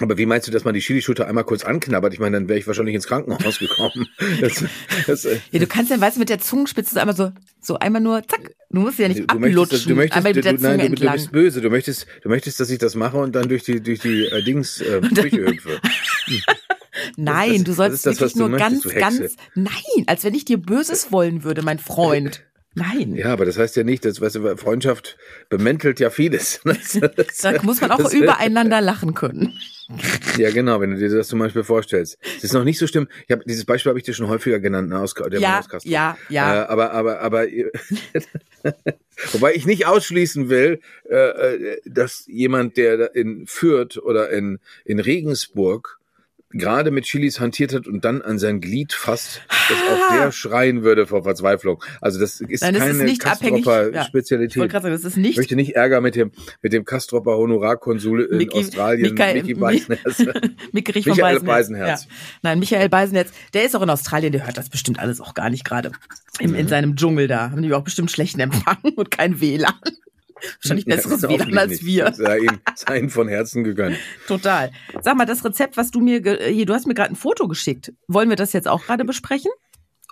Aber 0.00 0.18
wie 0.18 0.26
meinst 0.26 0.46
du, 0.46 0.52
dass 0.52 0.64
man 0.64 0.74
die 0.74 0.80
Chilischote 0.80 1.26
einmal 1.26 1.44
kurz 1.44 1.64
anknabbert? 1.64 2.12
Ich 2.14 2.20
meine, 2.20 2.36
dann 2.36 2.48
wäre 2.48 2.58
ich 2.58 2.66
wahrscheinlich 2.66 2.94
ins 2.94 3.06
Krankenhaus 3.06 3.58
gekommen. 3.58 4.08
Das, 4.40 4.64
das, 5.06 5.24
äh, 5.24 5.40
ja, 5.50 5.58
du 5.58 5.66
kannst 5.66 5.90
ja, 5.90 6.00
weißt 6.00 6.16
du, 6.16 6.20
mit 6.20 6.28
der 6.28 6.38
Zungenspitze 6.38 6.98
einmal 7.00 7.16
so, 7.16 7.32
so 7.60 7.78
einmal 7.78 8.00
nur, 8.00 8.26
zack. 8.26 8.54
Du 8.70 8.80
musst 8.80 8.98
ja 8.98 9.08
nicht 9.08 9.20
du 9.20 9.24
ablutschen, 9.24 9.54
möchtest, 9.56 9.86
du 9.90 9.94
möchtest, 9.94 10.16
einmal 10.16 10.34
mit 10.34 10.44
der 10.44 10.56
Zunge 10.56 10.76
nein, 10.76 10.94
du, 10.94 11.04
du, 11.04 11.12
bist 11.12 11.32
böse. 11.32 11.60
Du 11.60 11.70
möchtest, 11.70 12.06
du 12.22 12.28
möchtest, 12.28 12.60
dass 12.60 12.70
ich 12.70 12.78
das 12.78 12.94
mache 12.94 13.18
und 13.18 13.34
dann 13.34 13.48
durch 13.48 13.64
die, 13.64 13.82
durch 13.82 14.00
die 14.00 14.26
äh, 14.26 14.42
Dings 14.42 14.80
äh, 14.80 15.00
Küche 15.00 15.46
hüpfe. 15.46 15.80
nein, 17.16 17.56
das, 17.56 17.64
du 17.64 17.72
sollst 17.72 18.06
das, 18.06 18.20
wirklich 18.20 18.36
nur 18.36 18.48
möchtest, 18.48 18.94
ganz, 18.94 19.18
ganz, 19.18 19.36
nein, 19.54 20.04
als 20.06 20.24
wenn 20.24 20.34
ich 20.34 20.44
dir 20.44 20.58
Böses 20.58 21.12
wollen 21.12 21.44
würde, 21.44 21.62
mein 21.62 21.78
Freund. 21.78 22.44
Nein. 22.74 23.14
Ja, 23.16 23.32
aber 23.32 23.44
das 23.44 23.58
heißt 23.58 23.74
ja 23.76 23.82
nicht, 23.82 24.04
dass 24.04 24.20
weißt 24.20 24.36
du, 24.36 24.56
Freundschaft 24.56 25.18
bemäntelt 25.48 25.98
ja 25.98 26.10
vieles. 26.10 26.60
da 27.42 27.62
muss 27.62 27.80
man 27.80 27.90
auch 27.90 28.12
übereinander 28.12 28.80
lachen 28.80 29.14
können. 29.14 29.58
Ja, 30.36 30.50
genau, 30.50 30.80
wenn 30.80 30.90
du 30.90 30.96
dir 30.96 31.08
das 31.08 31.26
zum 31.26 31.40
Beispiel 31.40 31.64
vorstellst. 31.64 32.16
Es 32.36 32.44
ist 32.44 32.52
noch 32.52 32.62
nicht 32.62 32.78
so 32.78 32.86
schlimm. 32.86 33.08
Ich 33.26 33.32
hab, 33.32 33.44
dieses 33.44 33.64
Beispiel 33.64 33.90
habe 33.90 33.98
ich 33.98 34.04
dir 34.04 34.14
schon 34.14 34.28
häufiger 34.28 34.60
genannt, 34.60 34.88
ne, 34.88 35.00
aus 35.00 35.14
der 35.14 35.40
ja, 35.40 35.60
Ja, 35.82 36.16
ja. 36.28 36.62
Äh, 36.62 36.66
aber, 36.68 36.92
aber, 36.92 37.20
aber 37.20 37.46
Wobei 39.32 39.54
ich 39.54 39.66
nicht 39.66 39.86
ausschließen 39.86 40.48
will, 40.48 40.80
äh, 41.08 41.16
äh, 41.16 41.80
dass 41.84 42.24
jemand, 42.28 42.76
der 42.76 43.14
in 43.16 43.46
Fürth 43.46 43.98
oder 43.98 44.30
in, 44.30 44.60
in 44.84 45.00
Regensburg 45.00 45.99
gerade 46.50 46.90
mit 46.90 47.04
Chilis 47.04 47.38
hantiert 47.40 47.72
hat 47.72 47.86
und 47.86 48.04
dann 48.04 48.22
an 48.22 48.38
sein 48.38 48.60
Glied 48.60 48.92
fasst, 48.92 49.42
dass 49.48 49.78
auch 49.78 50.14
der 50.16 50.32
schreien 50.32 50.82
würde 50.82 51.06
vor 51.06 51.22
Verzweiflung. 51.22 51.82
Also 52.00 52.18
das 52.18 52.40
ist 52.40 52.62
Nein, 52.62 52.74
das 52.74 52.82
keine 52.82 52.98
ist 52.98 53.02
nicht 53.04 53.26
abhängig- 53.26 53.64
ja. 53.66 54.06
Ich 54.12 55.16
nicht 55.16 55.36
möchte 55.36 55.56
nicht 55.56 55.76
Ärger 55.76 56.00
mit 56.00 56.16
dem 56.16 56.32
mit 56.62 56.72
dem 56.72 56.84
Kastropper 56.84 57.36
Honorarkonsul 57.36 58.22
in 58.22 58.38
Mickey- 58.38 58.58
Australien, 58.58 59.14
Michael- 59.14 59.34
Mickey 59.42 59.54
Beisenherz. 59.54 60.18
Michael 60.72 61.02
Beisenherz. 61.02 61.42
Beisenherz. 61.44 62.04
Ja. 62.04 62.10
Nein, 62.42 62.58
Michael 62.58 62.88
Beisenherz, 62.88 63.30
der 63.54 63.64
ist 63.64 63.76
auch 63.76 63.82
in 63.82 63.90
Australien, 63.90 64.32
der 64.32 64.46
hört 64.46 64.56
das 64.58 64.68
bestimmt 64.68 64.98
alles 64.98 65.20
auch 65.20 65.34
gar 65.34 65.50
nicht 65.50 65.64
gerade. 65.64 65.92
In, 66.40 66.54
in 66.54 66.68
seinem 66.68 66.96
Dschungel 66.96 67.28
da 67.28 67.50
haben 67.50 67.62
die 67.62 67.72
auch 67.72 67.82
bestimmt 67.84 68.10
schlechten 68.10 68.40
Empfang 68.40 68.78
und 68.96 69.10
kein 69.10 69.40
WLAN. 69.40 69.72
Wahrscheinlich 70.62 70.86
Ja, 70.86 70.96
besseres 70.96 71.22
hoffentlich 71.22 71.46
WLAN 71.48 71.58
als 71.58 71.70
nicht. 71.70 71.84
wir. 71.86 72.12
Sei 72.14 72.38
ihm, 72.38 72.60
sei 72.74 72.98
ihm 72.98 73.10
von 73.10 73.28
Herzen 73.28 73.64
gegönnt. 73.64 73.96
Total. 74.26 74.70
Sag 75.02 75.16
mal, 75.16 75.26
das 75.26 75.44
Rezept, 75.44 75.76
was 75.76 75.90
du 75.90 76.00
mir, 76.00 76.20
ge- 76.20 76.52
hier, 76.52 76.66
du 76.66 76.74
hast 76.74 76.86
mir 76.86 76.94
gerade 76.94 77.12
ein 77.12 77.16
Foto 77.16 77.48
geschickt. 77.48 77.92
Wollen 78.08 78.28
wir 78.28 78.36
das 78.36 78.52
jetzt 78.52 78.68
auch 78.68 78.84
gerade 78.84 79.04
besprechen? 79.04 79.50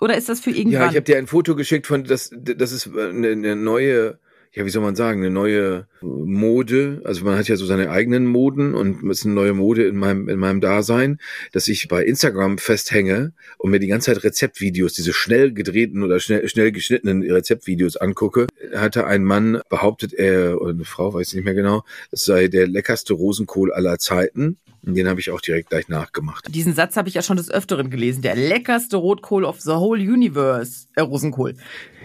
Oder 0.01 0.15
ist 0.15 0.29
das 0.29 0.39
für 0.39 0.51
irgendwann? 0.51 0.81
Ja, 0.81 0.87
ich 0.89 0.95
habe 0.95 1.01
dir 1.01 1.17
ein 1.17 1.27
Foto 1.27 1.55
geschickt 1.55 1.85
von 1.87 2.03
das 2.05 2.31
das 2.33 2.71
ist 2.71 2.87
eine, 2.95 3.29
eine 3.31 3.55
neue 3.55 4.17
ja, 4.53 4.65
wie 4.65 4.69
soll 4.69 4.81
man 4.81 4.95
sagen, 4.95 5.21
eine 5.21 5.29
neue 5.29 5.87
Mode. 6.01 7.01
Also 7.03 7.23
man 7.23 7.37
hat 7.37 7.47
ja 7.47 7.55
so 7.55 7.65
seine 7.65 7.91
eigenen 7.91 8.25
Moden 8.25 8.73
und 8.73 9.03
es 9.09 9.19
ist 9.19 9.25
eine 9.25 9.35
neue 9.35 9.53
Mode 9.53 9.85
in 9.85 9.95
meinem, 9.95 10.27
in 10.27 10.39
meinem 10.39 10.59
Dasein, 10.59 11.19
dass 11.51 11.67
ich 11.67 11.87
bei 11.87 12.03
Instagram 12.03 12.57
festhänge 12.57 13.33
und 13.59 13.69
mir 13.69 13.79
die 13.79 13.87
ganze 13.87 14.11
Zeit 14.11 14.23
Rezeptvideos, 14.23 14.93
diese 14.93 15.13
schnell 15.13 15.53
gedrehten 15.53 16.03
oder 16.03 16.19
schnell, 16.19 16.47
schnell 16.49 16.71
geschnittenen 16.71 17.21
Rezeptvideos 17.21 17.97
angucke. 17.97 18.47
Hatte 18.73 19.05
ein 19.05 19.23
Mann 19.23 19.61
behauptet, 19.69 20.13
er, 20.13 20.59
oder 20.59 20.71
eine 20.71 20.85
Frau, 20.85 21.13
weiß 21.13 21.33
nicht 21.35 21.45
mehr 21.45 21.53
genau, 21.53 21.83
es 22.11 22.25
sei 22.25 22.47
der 22.47 22.67
leckerste 22.67 23.13
Rosenkohl 23.13 23.71
aller 23.71 23.99
Zeiten. 23.99 24.57
Den 24.81 25.07
habe 25.09 25.19
ich 25.19 25.29
auch 25.29 25.41
direkt 25.41 25.69
gleich 25.69 25.89
nachgemacht. 25.89 26.45
Diesen 26.53 26.73
Satz 26.73 26.95
habe 26.95 27.09
ich 27.09 27.15
ja 27.15 27.21
schon 27.21 27.37
des 27.37 27.51
Öfteren 27.51 27.89
gelesen. 27.89 28.21
Der 28.21 28.35
leckerste 28.35 28.95
Rotkohl 28.97 29.43
of 29.43 29.59
the 29.59 29.71
whole 29.71 30.01
universe. 30.01 30.87
Äh, 30.95 31.01
Rosenkohl. 31.01 31.55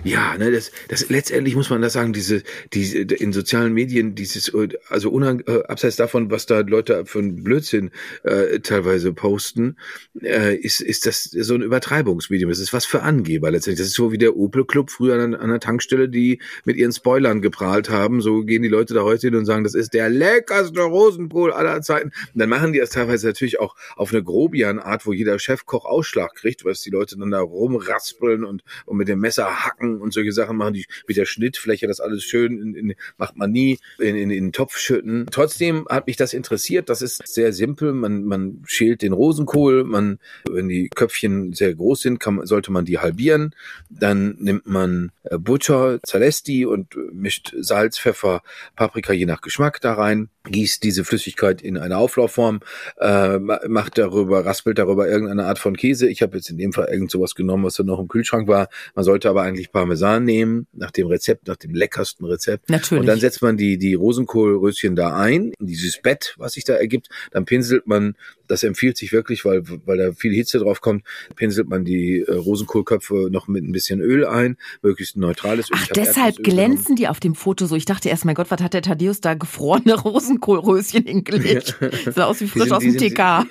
Ja, 0.03 0.37
ne, 0.37 0.51
das, 0.51 0.73
das 0.89 1.09
letztendlich 1.09 1.55
muss 1.55 1.71
man 1.71 1.81
das 1.83 1.93
sagen, 1.93 2.13
diese, 2.13 2.34
diese 2.73 2.99
in 2.99 3.33
sozialen 3.33 3.73
Medien, 3.73 4.15
dieses, 4.15 4.53
also 4.89 5.11
unang, 5.11 5.43
äh, 5.47 5.63
abseits 5.69 5.97
davon, 5.97 6.31
was 6.31 6.47
da 6.47 6.61
Leute 6.61 7.07
für 7.07 7.19
einen 7.19 7.43
Blödsinn 7.43 7.91
äh, 8.23 8.61
teilweise 8.61 9.13
posten, 9.13 9.77
äh, 10.23 10.57
ist, 10.57 10.81
ist 10.81 11.07
das 11.07 11.25
so 11.25 11.55
ein 11.55 11.63
Übertreibungsmedium. 11.63 12.51
Das 12.51 12.59
ist 12.59 12.73
was 12.73 12.85
für 12.85 13.03
Angeber 13.03 13.51
letztendlich. 13.51 13.79
Das 13.79 13.89
ist 13.89 13.95
so 13.95 14.13
wie 14.13 14.19
der 14.19 14.37
Opel 14.37 14.65
Club 14.65 14.91
früher 14.91 15.21
an, 15.23 15.35
an 15.35 15.51
der 15.51 15.61
Tankstelle, 15.61 16.09
die 16.09 16.41
mit 16.65 16.77
ihren 16.77 16.93
Spoilern 16.93 17.43
geprahlt 17.43 17.91
haben. 17.91 18.21
So 18.21 18.43
gehen 18.43 18.63
die 18.63 18.69
Leute 18.69 18.95
da 18.95 19.03
heute 19.03 19.29
hin 19.29 19.37
und 19.37 19.45
sagen, 19.45 19.65
das 19.65 19.75
ist 19.75 19.95
der 19.95 20.09
leckerste 20.09 20.81
Rosenkohl 20.81 21.53
aller 21.53 21.83
Zeiten. 21.83 22.09
Und 22.09 22.41
dann 22.41 22.49
machen 22.49 22.73
die 22.73 22.79
das 22.79 22.91
teilweise 22.91 23.27
natürlich 23.27 23.61
auch 23.61 23.77
auf 23.97 24.13
eine 24.13 24.23
Grobian-Art, 24.23 25.07
wo 25.07 25.13
jeder 25.13 25.39
Chefkoch 25.39 25.85
Ausschlag 25.85 26.35
kriegt, 26.35 26.65
was 26.65 26.81
die 26.81 26.91
Leute 26.91 27.17
dann 27.19 27.31
da 27.31 27.41
rumraspeln 27.41 28.45
und, 28.45 28.65
und 28.87 28.97
mit 28.97 29.09
dem 29.09 29.21
Messer 29.21 29.65
hacken 29.65 30.01
und 30.01 30.13
solche 30.13 30.33
Sachen 30.33 30.57
machen, 30.57 30.75
die 30.75 30.87
mit 31.07 31.17
der 31.17 31.27
Schnittfläche 31.27 31.87
das 31.87 32.01
alles 32.01 32.24
schön 32.25 32.61
in, 32.61 32.75
in, 32.75 32.95
macht 33.17 33.37
man 33.37 33.51
nie 33.51 33.79
in, 33.99 34.17
in, 34.17 34.31
in 34.31 34.47
den 34.47 34.53
Topf 34.53 34.77
schütten. 34.77 35.27
Trotzdem 35.31 35.87
hat 35.89 36.07
mich 36.07 36.17
das 36.17 36.35
interessiert. 36.35 36.89
Das 36.89 37.03
ist 37.03 37.27
sehr 37.27 37.53
simpel. 37.53 37.93
Man, 37.93 38.25
man 38.25 38.63
schält 38.67 39.03
den 39.03 39.13
Rosenkohl. 39.13 39.85
Man, 39.85 40.19
wenn 40.51 40.69
die 40.69 40.89
Köpfchen 40.89 41.53
sehr 41.53 41.75
groß 41.75 42.03
sind, 42.03 42.21
kann, 42.21 42.45
sollte 42.47 42.73
man 42.73 42.85
die 42.85 42.99
halbieren. 42.99 43.55
Dann 43.91 44.37
nimmt 44.39 44.67
man 44.67 45.13
äh, 45.25 45.39
Butter, 45.39 46.01
Zalesti 46.03 46.67
und 46.67 46.97
mischt 47.13 47.55
Salz, 47.59 47.99
Pfeffer, 47.99 48.43
Paprika 48.77 49.13
je 49.13 49.27
nach 49.27 49.41
Geschmack 49.41 49.81
da 49.81 49.95
rein. 49.95 50.29
Gießt 50.47 50.83
diese 50.83 51.05
Flüssigkeit 51.05 51.63
in 51.63 51.79
eine 51.79 51.97
Auflaufform, 51.97 52.61
äh, 53.01 53.39
ma- 53.39 53.61
macht 53.67 53.97
darüber, 53.97 54.45
raspelt 54.45 54.79
darüber 54.79 55.09
irgendeine 55.09 55.47
Art 55.47 55.59
von 55.59 55.75
Käse. 55.75 56.07
Ich 56.07 56.21
habe 56.21 56.37
jetzt 56.37 56.51
in 56.51 56.59
dem 56.59 56.75
Fall 56.75 56.89
irgend 56.91 57.11
sowas 57.11 57.35
genommen, 57.35 57.65
was 57.65 57.77
da 57.77 57.83
noch 57.83 57.99
im 57.99 58.09
Kühlschrank 58.09 58.47
war. 58.47 58.69
Man 58.95 59.07
sollte 59.07 59.31
aber 59.31 59.41
eigentlich 59.41 59.73
Parmesan 59.73 60.25
nehmen, 60.25 60.67
nach 60.75 60.91
dem 60.91 61.07
Rezept, 61.07 61.49
nach 61.49 61.57
dem 61.57 61.73
leckersten 61.73 62.14
Rezept. 62.23 62.71
Natürlich. 62.71 63.01
Und 63.01 63.07
dann 63.07 63.19
setzt 63.21 63.43
man 63.43 63.57
die, 63.57 63.77
die 63.79 63.95
Rosenkohlröschen 63.95 64.97
da 64.97 65.17
ein, 65.17 65.53
in 65.59 65.67
dieses 65.67 66.01
Bett, 66.01 66.35
was 66.39 66.53
sich 66.55 66.65
da 66.65 66.75
ergibt. 66.75 67.09
Dann 67.33 67.45
pinselt 67.45 67.87
man, 67.87 68.15
das 68.47 68.63
empfiehlt 68.63 68.97
sich 68.97 69.13
wirklich, 69.13 69.45
weil, 69.45 69.63
weil 69.87 69.99
da 69.99 70.13
viel 70.13 70.33
Hitze 70.35 70.59
drauf 70.59 70.81
kommt, 70.81 71.05
pinselt 71.35 71.69
man 71.69 71.85
die 71.85 72.21
äh, 72.21 72.33
Rosenkohlköpfe 72.33 73.29
noch 73.31 73.49
mit 73.49 73.65
ein 73.65 73.73
bisschen 73.73 74.01
Öl 74.01 74.27
ein, 74.27 74.57
möglichst 74.83 75.17
ein 75.17 75.21
neutrales 75.21 75.71
Öl. 75.71 75.77
Ach, 75.81 75.87
deshalb 75.89 76.17
Erdnussöl 76.39 76.43
genommen. 76.45 76.75
glänzen 76.75 76.97
die 76.97 77.09
auf 77.09 77.21
dem 77.21 77.35
Foto 77.35 77.67
so. 77.67 77.75
Ich 77.77 77.85
dachte 77.87 78.09
erst, 78.09 78.25
mein 78.25 78.35
Gott, 78.35 78.51
was 78.51 78.61
hat 78.61 78.75
der 78.75 78.83
Thaddeus 78.83 79.21
da 79.21 79.35
gefrorene 79.35 79.95
Rosenkohlröschen 80.01 81.05
hingelegt? 81.07 81.77
Sah 82.15 82.25
aus 82.27 82.41
wie 82.41 82.47
frisch 82.47 82.63
sind- 82.65 82.73
aus 82.73 82.83
dem 82.83 82.99
sind- 82.99 83.15
TK. 83.15 83.47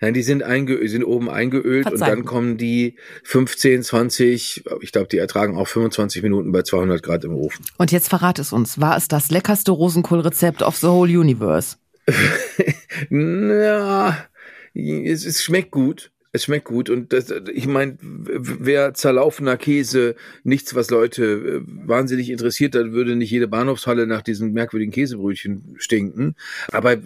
Nein, 0.00 0.14
die 0.14 0.22
sind, 0.22 0.42
einge 0.42 0.86
sind 0.88 1.04
oben 1.04 1.30
eingeölt 1.30 1.84
Verzeihung. 1.88 2.10
und 2.10 2.18
dann 2.18 2.24
kommen 2.26 2.56
die 2.58 2.96
15, 3.24 3.82
20, 3.82 4.64
ich 4.80 4.92
glaube, 4.92 5.08
die 5.08 5.18
ertragen 5.18 5.56
auch 5.56 5.68
25 5.68 6.22
Minuten 6.22 6.52
bei 6.52 6.62
200 6.62 7.02
Grad 7.02 7.24
im 7.24 7.34
Ofen. 7.34 7.64
Und 7.78 7.92
jetzt 7.92 8.08
verrat 8.08 8.38
es 8.38 8.52
uns. 8.52 8.80
War 8.80 8.96
es 8.96 9.08
das 9.08 9.30
leckerste 9.30 9.72
Rosenkohlrezept 9.72 10.62
of 10.62 10.76
the 10.76 10.88
whole 10.88 11.18
universe? 11.18 11.76
Na, 13.08 14.16
es, 14.74 15.24
es 15.24 15.42
schmeckt 15.42 15.70
gut. 15.70 16.10
Es 16.32 16.44
schmeckt 16.44 16.66
gut 16.66 16.90
und 16.90 17.14
das, 17.14 17.32
ich 17.54 17.66
meine, 17.66 17.96
wer 17.98 18.92
zerlaufener 18.92 19.56
Käse 19.56 20.16
nichts, 20.44 20.74
was 20.74 20.90
Leute 20.90 21.24
äh, 21.24 21.60
wahnsinnig 21.64 22.28
interessiert, 22.28 22.74
dann 22.74 22.92
würde 22.92 23.16
nicht 23.16 23.30
jede 23.30 23.48
Bahnhofshalle 23.48 24.06
nach 24.06 24.20
diesen 24.20 24.52
merkwürdigen 24.52 24.92
Käsebrötchen 24.92 25.76
stinken. 25.78 26.34
Aber 26.72 26.98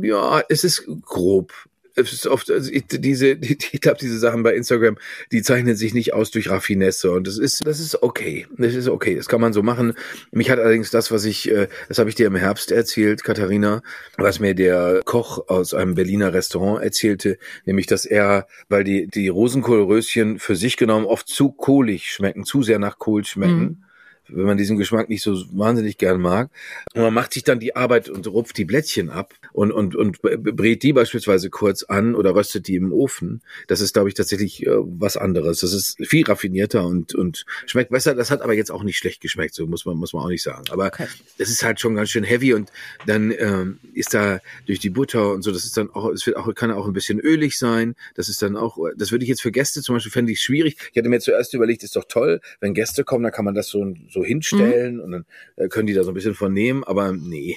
ja, 0.00 0.42
es 0.48 0.64
ist 0.64 0.88
grob. 1.02 1.52
Es 1.96 2.12
ist 2.12 2.26
oft, 2.26 2.50
also 2.50 2.70
ich, 2.70 2.84
diese, 2.88 3.36
die, 3.36 3.58
ich 3.72 3.80
glaube, 3.80 3.98
diese 4.00 4.18
Sachen 4.18 4.42
bei 4.42 4.54
Instagram, 4.54 4.96
die 5.32 5.42
zeichnen 5.42 5.76
sich 5.76 5.94
nicht 5.94 6.12
aus 6.12 6.30
durch 6.30 6.50
Raffinesse 6.50 7.10
und 7.10 7.26
das 7.26 7.38
ist, 7.38 7.66
das 7.66 7.80
ist 7.80 8.02
okay. 8.02 8.46
Das 8.56 8.74
ist 8.74 8.88
okay. 8.88 9.16
Das 9.16 9.28
kann 9.28 9.40
man 9.40 9.52
so 9.52 9.62
machen. 9.62 9.94
Mich 10.30 10.50
hat 10.50 10.58
allerdings 10.58 10.90
das, 10.90 11.10
was 11.10 11.24
ich, 11.24 11.50
äh, 11.50 11.68
das 11.88 11.98
habe 11.98 12.08
ich 12.08 12.14
dir 12.14 12.26
im 12.26 12.36
Herbst 12.36 12.72
erzählt, 12.72 13.24
Katharina, 13.24 13.82
was 14.16 14.40
mir 14.40 14.54
der 14.54 15.00
Koch 15.04 15.48
aus 15.48 15.74
einem 15.74 15.94
Berliner 15.94 16.32
Restaurant 16.32 16.82
erzählte, 16.82 17.38
nämlich, 17.64 17.86
dass 17.86 18.04
er, 18.04 18.46
weil 18.68 18.84
die, 18.84 19.06
die 19.06 19.28
Rosenkohlröschen 19.28 20.38
für 20.38 20.56
sich 20.56 20.76
genommen 20.76 21.06
oft 21.06 21.28
zu 21.28 21.50
kohlig 21.52 22.12
schmecken, 22.12 22.44
zu 22.44 22.62
sehr 22.62 22.78
nach 22.78 22.98
Kohl 22.98 23.24
schmecken. 23.24 23.84
Wenn 24.32 24.44
man 24.44 24.56
diesen 24.56 24.78
Geschmack 24.78 25.08
nicht 25.08 25.22
so 25.22 25.44
wahnsinnig 25.52 25.98
gern 25.98 26.20
mag. 26.20 26.50
Und 26.94 27.02
man 27.02 27.14
macht 27.14 27.32
sich 27.32 27.44
dann 27.44 27.60
die 27.60 27.76
Arbeit 27.76 28.08
und 28.08 28.26
rupft 28.26 28.56
die 28.58 28.64
Blättchen 28.64 29.10
ab 29.10 29.34
und, 29.52 29.72
und, 29.72 29.96
und 29.96 30.20
brät 30.22 30.82
die 30.82 30.92
beispielsweise 30.92 31.50
kurz 31.50 31.82
an 31.82 32.14
oder 32.14 32.34
röstet 32.34 32.68
die 32.68 32.76
im 32.76 32.92
Ofen. 32.92 33.42
Das 33.68 33.80
ist, 33.80 33.92
glaube 33.94 34.08
ich, 34.08 34.14
tatsächlich 34.14 34.66
äh, 34.66 34.70
was 34.70 35.16
anderes. 35.16 35.60
Das 35.60 35.72
ist 35.72 35.96
viel 36.06 36.24
raffinierter 36.24 36.86
und, 36.86 37.14
und 37.14 37.44
schmeckt 37.66 37.90
besser. 37.90 38.14
Das 38.14 38.30
hat 38.30 38.42
aber 38.42 38.54
jetzt 38.54 38.70
auch 38.70 38.82
nicht 38.82 38.98
schlecht 38.98 39.20
geschmeckt, 39.20 39.54
so 39.54 39.66
muss 39.66 39.84
man, 39.84 39.96
muss 39.96 40.12
man 40.12 40.24
auch 40.24 40.28
nicht 40.28 40.42
sagen. 40.42 40.64
Aber 40.70 40.86
Okay. 40.86 41.06
es 41.38 41.50
ist 41.50 41.62
halt 41.62 41.80
schon 41.80 41.94
ganz 41.94 42.10
schön 42.10 42.24
heavy 42.24 42.54
und 42.54 42.70
dann 43.06 43.32
ähm, 43.38 43.78
ist 43.94 44.14
da 44.14 44.40
durch 44.66 44.78
die 44.80 44.90
Butter 44.90 45.32
und 45.32 45.42
so, 45.42 45.52
das 45.52 45.64
ist 45.64 45.76
dann 45.76 45.90
auch, 45.90 46.08
es 46.10 46.26
wird 46.26 46.36
auch, 46.36 46.52
kann 46.54 46.70
auch 46.70 46.86
ein 46.86 46.92
bisschen 46.92 47.20
ölig 47.20 47.58
sein. 47.58 47.94
Das 48.14 48.28
ist 48.28 48.42
dann 48.42 48.56
auch, 48.56 48.78
das 48.96 49.12
würde 49.12 49.24
ich 49.24 49.28
jetzt 49.28 49.42
für 49.42 49.52
Gäste 49.52 49.82
zum 49.82 49.94
Beispiel 49.96 50.12
fände 50.12 50.32
ich 50.32 50.40
schwierig. 50.40 50.76
Ich 50.92 50.98
hatte 50.98 51.08
mir 51.08 51.20
zuerst 51.20 51.54
überlegt, 51.54 51.82
ist 51.84 51.96
doch 51.96 52.04
toll, 52.08 52.40
wenn 52.60 52.74
Gäste 52.74 53.04
kommen, 53.04 53.22
dann 53.22 53.32
kann 53.32 53.44
man 53.44 53.54
das 53.54 53.68
so, 53.68 53.94
so 54.08 54.19
hinstellen 54.24 55.00
und 55.00 55.10
dann 55.12 55.24
äh, 55.56 55.68
können 55.68 55.86
die 55.86 55.94
da 55.94 56.02
so 56.04 56.10
ein 56.10 56.14
bisschen 56.14 56.34
von 56.34 56.52
nehmen, 56.52 56.84
aber 56.84 57.12
nee. 57.12 57.56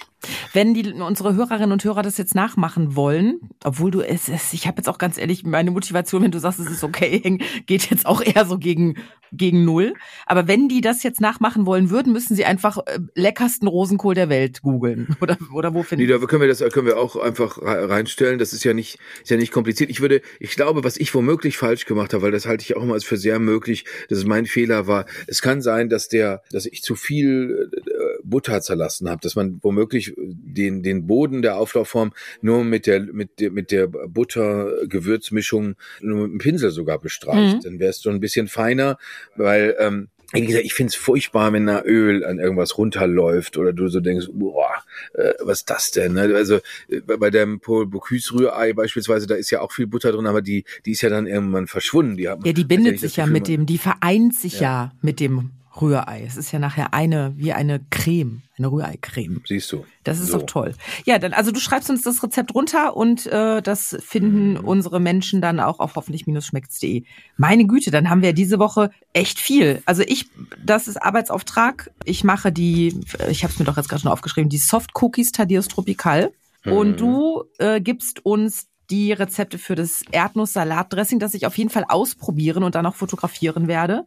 Wenn 0.53 0.73
die 0.73 0.91
unsere 0.93 1.35
Hörerinnen 1.35 1.71
und 1.71 1.83
Hörer 1.83 2.01
das 2.01 2.17
jetzt 2.17 2.35
nachmachen 2.35 2.95
wollen, 2.95 3.39
obwohl 3.63 3.91
du 3.91 4.01
es, 4.01 4.29
es 4.29 4.53
ich 4.53 4.67
habe 4.67 4.77
jetzt 4.77 4.87
auch 4.87 4.97
ganz 4.97 5.17
ehrlich 5.17 5.43
meine 5.43 5.71
Motivation, 5.71 6.23
wenn 6.23 6.31
du 6.31 6.39
sagst, 6.39 6.59
es 6.59 6.69
ist 6.69 6.83
okay, 6.83 7.39
geht 7.65 7.89
jetzt 7.89 8.05
auch 8.05 8.21
eher 8.21 8.45
so 8.45 8.57
gegen 8.57 8.95
gegen 9.35 9.65
null. 9.65 9.95
Aber 10.27 10.47
wenn 10.47 10.69
die 10.69 10.79
das 10.81 11.01
jetzt 11.01 11.19
nachmachen 11.19 11.65
wollen 11.65 11.89
würden, 11.89 12.13
müssen 12.13 12.35
sie 12.35 12.45
einfach 12.45 12.77
äh, 12.85 12.99
leckersten 13.15 13.67
Rosenkohl 13.67 14.13
der 14.13 14.29
Welt 14.29 14.61
googeln 14.61 15.15
oder 15.21 15.37
oder 15.51 15.73
wo 15.73 15.79
Nee, 15.79 15.83
finden? 15.85 16.07
da 16.07 16.19
können 16.19 16.41
wir 16.41 16.47
das 16.47 16.59
können 16.71 16.85
wir 16.85 16.97
auch 16.99 17.15
einfach 17.15 17.57
re- 17.57 17.89
reinstellen. 17.89 18.37
Das 18.37 18.53
ist 18.53 18.63
ja 18.63 18.73
nicht 18.75 18.99
ist 19.23 19.31
ja 19.31 19.37
nicht 19.37 19.51
kompliziert. 19.51 19.89
Ich 19.89 20.01
würde, 20.01 20.21
ich 20.39 20.51
glaube, 20.55 20.83
was 20.83 20.97
ich 20.97 21.13
womöglich 21.15 21.57
falsch 21.57 21.85
gemacht 21.85 22.13
habe, 22.13 22.21
weil 22.23 22.31
das 22.31 22.45
halte 22.45 22.63
ich 22.63 22.77
auch 22.77 22.83
immer 22.83 22.93
als 22.93 23.03
für 23.03 23.17
sehr 23.17 23.39
möglich, 23.39 23.85
dass 24.07 24.19
es 24.19 24.25
mein 24.25 24.45
Fehler 24.45 24.85
war. 24.87 25.05
Es 25.27 25.41
kann 25.41 25.61
sein, 25.63 25.89
dass 25.89 26.07
der, 26.09 26.43
dass 26.53 26.65
ich 26.65 26.83
zu 26.83 26.95
viel 26.95 27.69
äh, 27.73 27.91
Butter 28.23 28.61
zerlassen 28.61 29.09
habe, 29.09 29.21
dass 29.21 29.35
man 29.35 29.59
womöglich 29.61 30.13
den 30.17 30.83
den 30.83 31.07
Boden 31.07 31.41
der 31.41 31.57
Auflaufform 31.57 32.13
nur 32.41 32.63
mit 32.63 32.87
der 32.87 33.01
mit 33.01 33.39
der 33.39 33.51
mit 33.51 33.71
der 33.71 33.87
Butter 33.87 34.85
Gewürzmischung 34.87 35.75
nur 36.01 36.27
mit 36.27 36.31
dem 36.33 36.37
Pinsel 36.39 36.71
sogar 36.71 36.99
bestreicht. 36.99 37.57
Mhm. 37.57 37.61
Dann 37.61 37.79
wäre 37.79 37.89
es 37.89 38.01
so 38.01 38.09
ein 38.09 38.19
bisschen 38.19 38.47
feiner, 38.47 38.97
weil 39.35 39.75
ähm, 39.79 40.09
wie 40.33 40.47
gesagt, 40.47 40.65
ich 40.65 40.73
finde 40.73 40.89
es 40.89 40.95
furchtbar, 40.95 41.53
wenn 41.53 41.67
da 41.67 41.83
Öl 41.83 42.25
an 42.25 42.39
irgendwas 42.39 42.77
runterläuft 42.77 43.57
oder 43.57 43.71
du 43.71 43.87
so 43.87 43.99
denkst, 43.99 44.29
boah, 44.33 44.71
äh, 45.13 45.33
was 45.41 45.59
ist 45.59 45.69
das 45.69 45.91
denn? 45.91 46.13
Ne? 46.13 46.33
Also 46.35 46.55
äh, 46.89 47.01
bei 47.01 47.29
dem 47.29 47.59
Paul 47.59 47.85
Bocuse 47.85 48.33
Rührei 48.33 48.73
beispielsweise, 48.73 49.27
da 49.27 49.35
ist 49.35 49.51
ja 49.51 49.61
auch 49.61 49.71
viel 49.71 49.85
Butter 49.85 50.11
drin, 50.11 50.25
aber 50.25 50.41
die, 50.41 50.65
die 50.85 50.91
ist 50.91 51.01
ja 51.01 51.09
dann 51.09 51.27
irgendwann 51.27 51.67
verschwunden. 51.67 52.17
Die 52.17 52.27
hat, 52.27 52.43
Ja, 52.45 52.53
die 52.53 52.63
bindet 52.63 52.99
sich 52.99 53.17
ja 53.17 53.27
mit 53.27 53.47
dem, 53.47 53.67
die 53.67 53.77
vereint 53.77 54.35
sich 54.35 54.59
ja, 54.59 54.93
mit 55.01 55.19
dem 55.19 55.51
Rührei. 55.81 56.23
Es 56.27 56.37
ist 56.37 56.51
ja 56.51 56.59
nachher 56.59 56.93
eine, 56.93 57.33
wie 57.35 57.53
eine 57.53 57.79
Creme, 57.89 58.43
eine 58.57 58.71
Rührei-Creme. 58.71 59.41
Siehst 59.47 59.71
du. 59.71 59.85
Das 60.03 60.19
ist 60.19 60.27
So. 60.27 60.37
doch 60.37 60.45
toll. 60.45 60.75
Ja, 61.05 61.17
dann, 61.19 61.33
also 61.33 61.51
du 61.51 61.59
schreibst 61.59 61.89
uns 61.89 62.03
das 62.03 62.21
Rezept 62.21 62.53
runter 62.53 62.95
und 62.95 63.25
äh, 63.25 63.61
das 63.61 63.97
finden 63.99 64.57
unsere 64.57 64.99
Menschen 64.99 65.41
dann 65.41 65.59
auch 65.59 65.79
auf 65.79 65.95
hoffentlich-schmeckt's.de. 65.95 67.03
Meine 67.37 67.65
Güte, 67.65 67.89
dann 67.91 68.09
haben 68.09 68.21
wir 68.21 68.33
diese 68.33 68.59
Woche 68.59 68.91
echt 69.13 69.39
viel. 69.39 69.81
Also 69.85 70.03
ich, 70.05 70.27
das 70.63 70.87
ist 70.87 70.97
Arbeitsauftrag. 70.97 71.91
Ich 72.05 72.23
mache 72.23 72.51
die, 72.51 72.99
ich 73.29 73.43
habe 73.43 73.53
es 73.53 73.59
mir 73.59 73.65
doch 73.65 73.77
jetzt 73.77 73.89
gerade 73.89 74.01
schon 74.01 74.11
aufgeschrieben, 74.11 74.49
die 74.49 74.57
Soft 74.57 74.91
Cookies 75.01 75.31
Thaddeus 75.31 75.67
Tropical. 75.67 76.31
Und 76.65 77.01
du 77.01 77.43
äh, 77.57 77.81
gibst 77.81 78.25
uns 78.25 78.67
die 78.89 79.11
Rezepte 79.11 79.57
für 79.57 79.75
das 79.75 80.03
Erdnuss-Salatdressing, 80.11 81.19
das 81.19 81.33
ich 81.33 81.45
auf 81.45 81.57
jeden 81.57 81.69
Fall 81.69 81.85
ausprobieren 81.87 82.63
und 82.63 82.75
dann 82.75 82.85
auch 82.85 82.95
fotografieren 82.95 83.67
werde. 83.67 84.05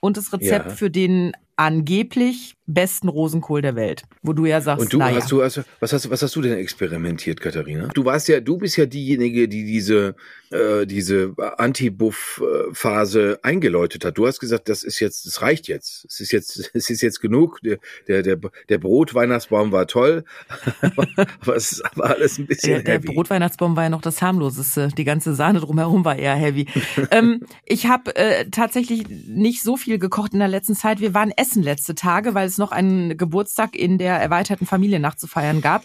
Und 0.00 0.16
das 0.16 0.32
Rezept 0.32 0.66
Ja. 0.66 0.74
für 0.74 0.90
den 0.90 1.32
angeblich 1.56 2.54
besten 2.68 3.08
Rosenkohl 3.08 3.62
der 3.62 3.74
Welt, 3.74 4.04
wo 4.22 4.32
du 4.32 4.46
ja 4.46 4.60
sagst, 4.60 4.82
Und 4.82 4.92
du 4.92 4.98
naja. 4.98 5.16
hast 5.16 5.32
du 5.32 5.42
also 5.42 5.62
was 5.80 5.92
hast 5.92 6.10
was 6.10 6.22
hast 6.22 6.36
du 6.36 6.42
denn 6.42 6.56
experimentiert, 6.56 7.40
Katharina? 7.40 7.88
Du 7.94 8.04
warst 8.04 8.28
ja 8.28 8.40
du 8.40 8.58
bist 8.58 8.76
ja 8.76 8.86
diejenige, 8.86 9.48
die 9.48 9.64
diese 9.64 10.14
äh, 10.50 10.86
diese 10.86 11.34
Anti-Buff-Phase 11.58 13.38
eingeläutet 13.42 14.04
hat. 14.04 14.16
Du 14.16 14.26
hast 14.26 14.40
gesagt, 14.40 14.68
das 14.68 14.82
ist 14.82 15.00
jetzt, 15.00 15.26
das 15.26 15.42
reicht 15.42 15.68
jetzt. 15.68 16.06
Es 16.08 16.20
ist 16.20 16.32
jetzt, 16.32 16.70
es 16.74 16.90
ist 16.90 17.02
jetzt 17.02 17.20
genug. 17.20 17.60
Der 17.62 17.78
der 18.06 18.22
der, 18.22 18.38
der 18.68 18.78
Brot-Weihnachtsbaum 18.78 19.72
war 19.72 19.86
toll, 19.86 20.24
aber 20.80 21.56
es 21.56 21.82
war 21.94 22.10
alles 22.10 22.38
ein 22.38 22.46
bisschen 22.46 22.74
Der, 22.74 22.82
der 22.82 22.94
heavy. 22.94 23.14
Brotweihnachtsbaum 23.14 23.76
war 23.76 23.84
ja 23.84 23.90
noch 23.90 24.02
das 24.02 24.20
harmloseste. 24.22 24.88
Die 24.88 25.04
ganze 25.04 25.34
Sahne 25.34 25.60
drumherum 25.60 26.04
war 26.04 26.16
eher 26.16 26.34
heavy. 26.34 26.66
ähm, 27.10 27.40
ich 27.64 27.86
habe 27.86 28.14
äh, 28.16 28.48
tatsächlich 28.50 29.06
nicht 29.26 29.62
so 29.62 29.76
viel 29.76 29.98
gekocht 29.98 30.32
in 30.32 30.38
der 30.38 30.48
letzten 30.48 30.74
Zeit. 30.74 31.00
Wir 31.00 31.14
waren 31.14 31.32
essen 31.36 31.62
letzte 31.62 31.94
Tage, 31.94 32.34
weil 32.34 32.46
es 32.46 32.57
noch 32.58 32.72
einen 32.72 33.16
Geburtstag 33.16 33.76
in 33.76 33.98
der 33.98 34.20
erweiterten 34.20 34.66
Familiennacht 34.66 35.18
zu 35.20 35.26
gab. 35.60 35.84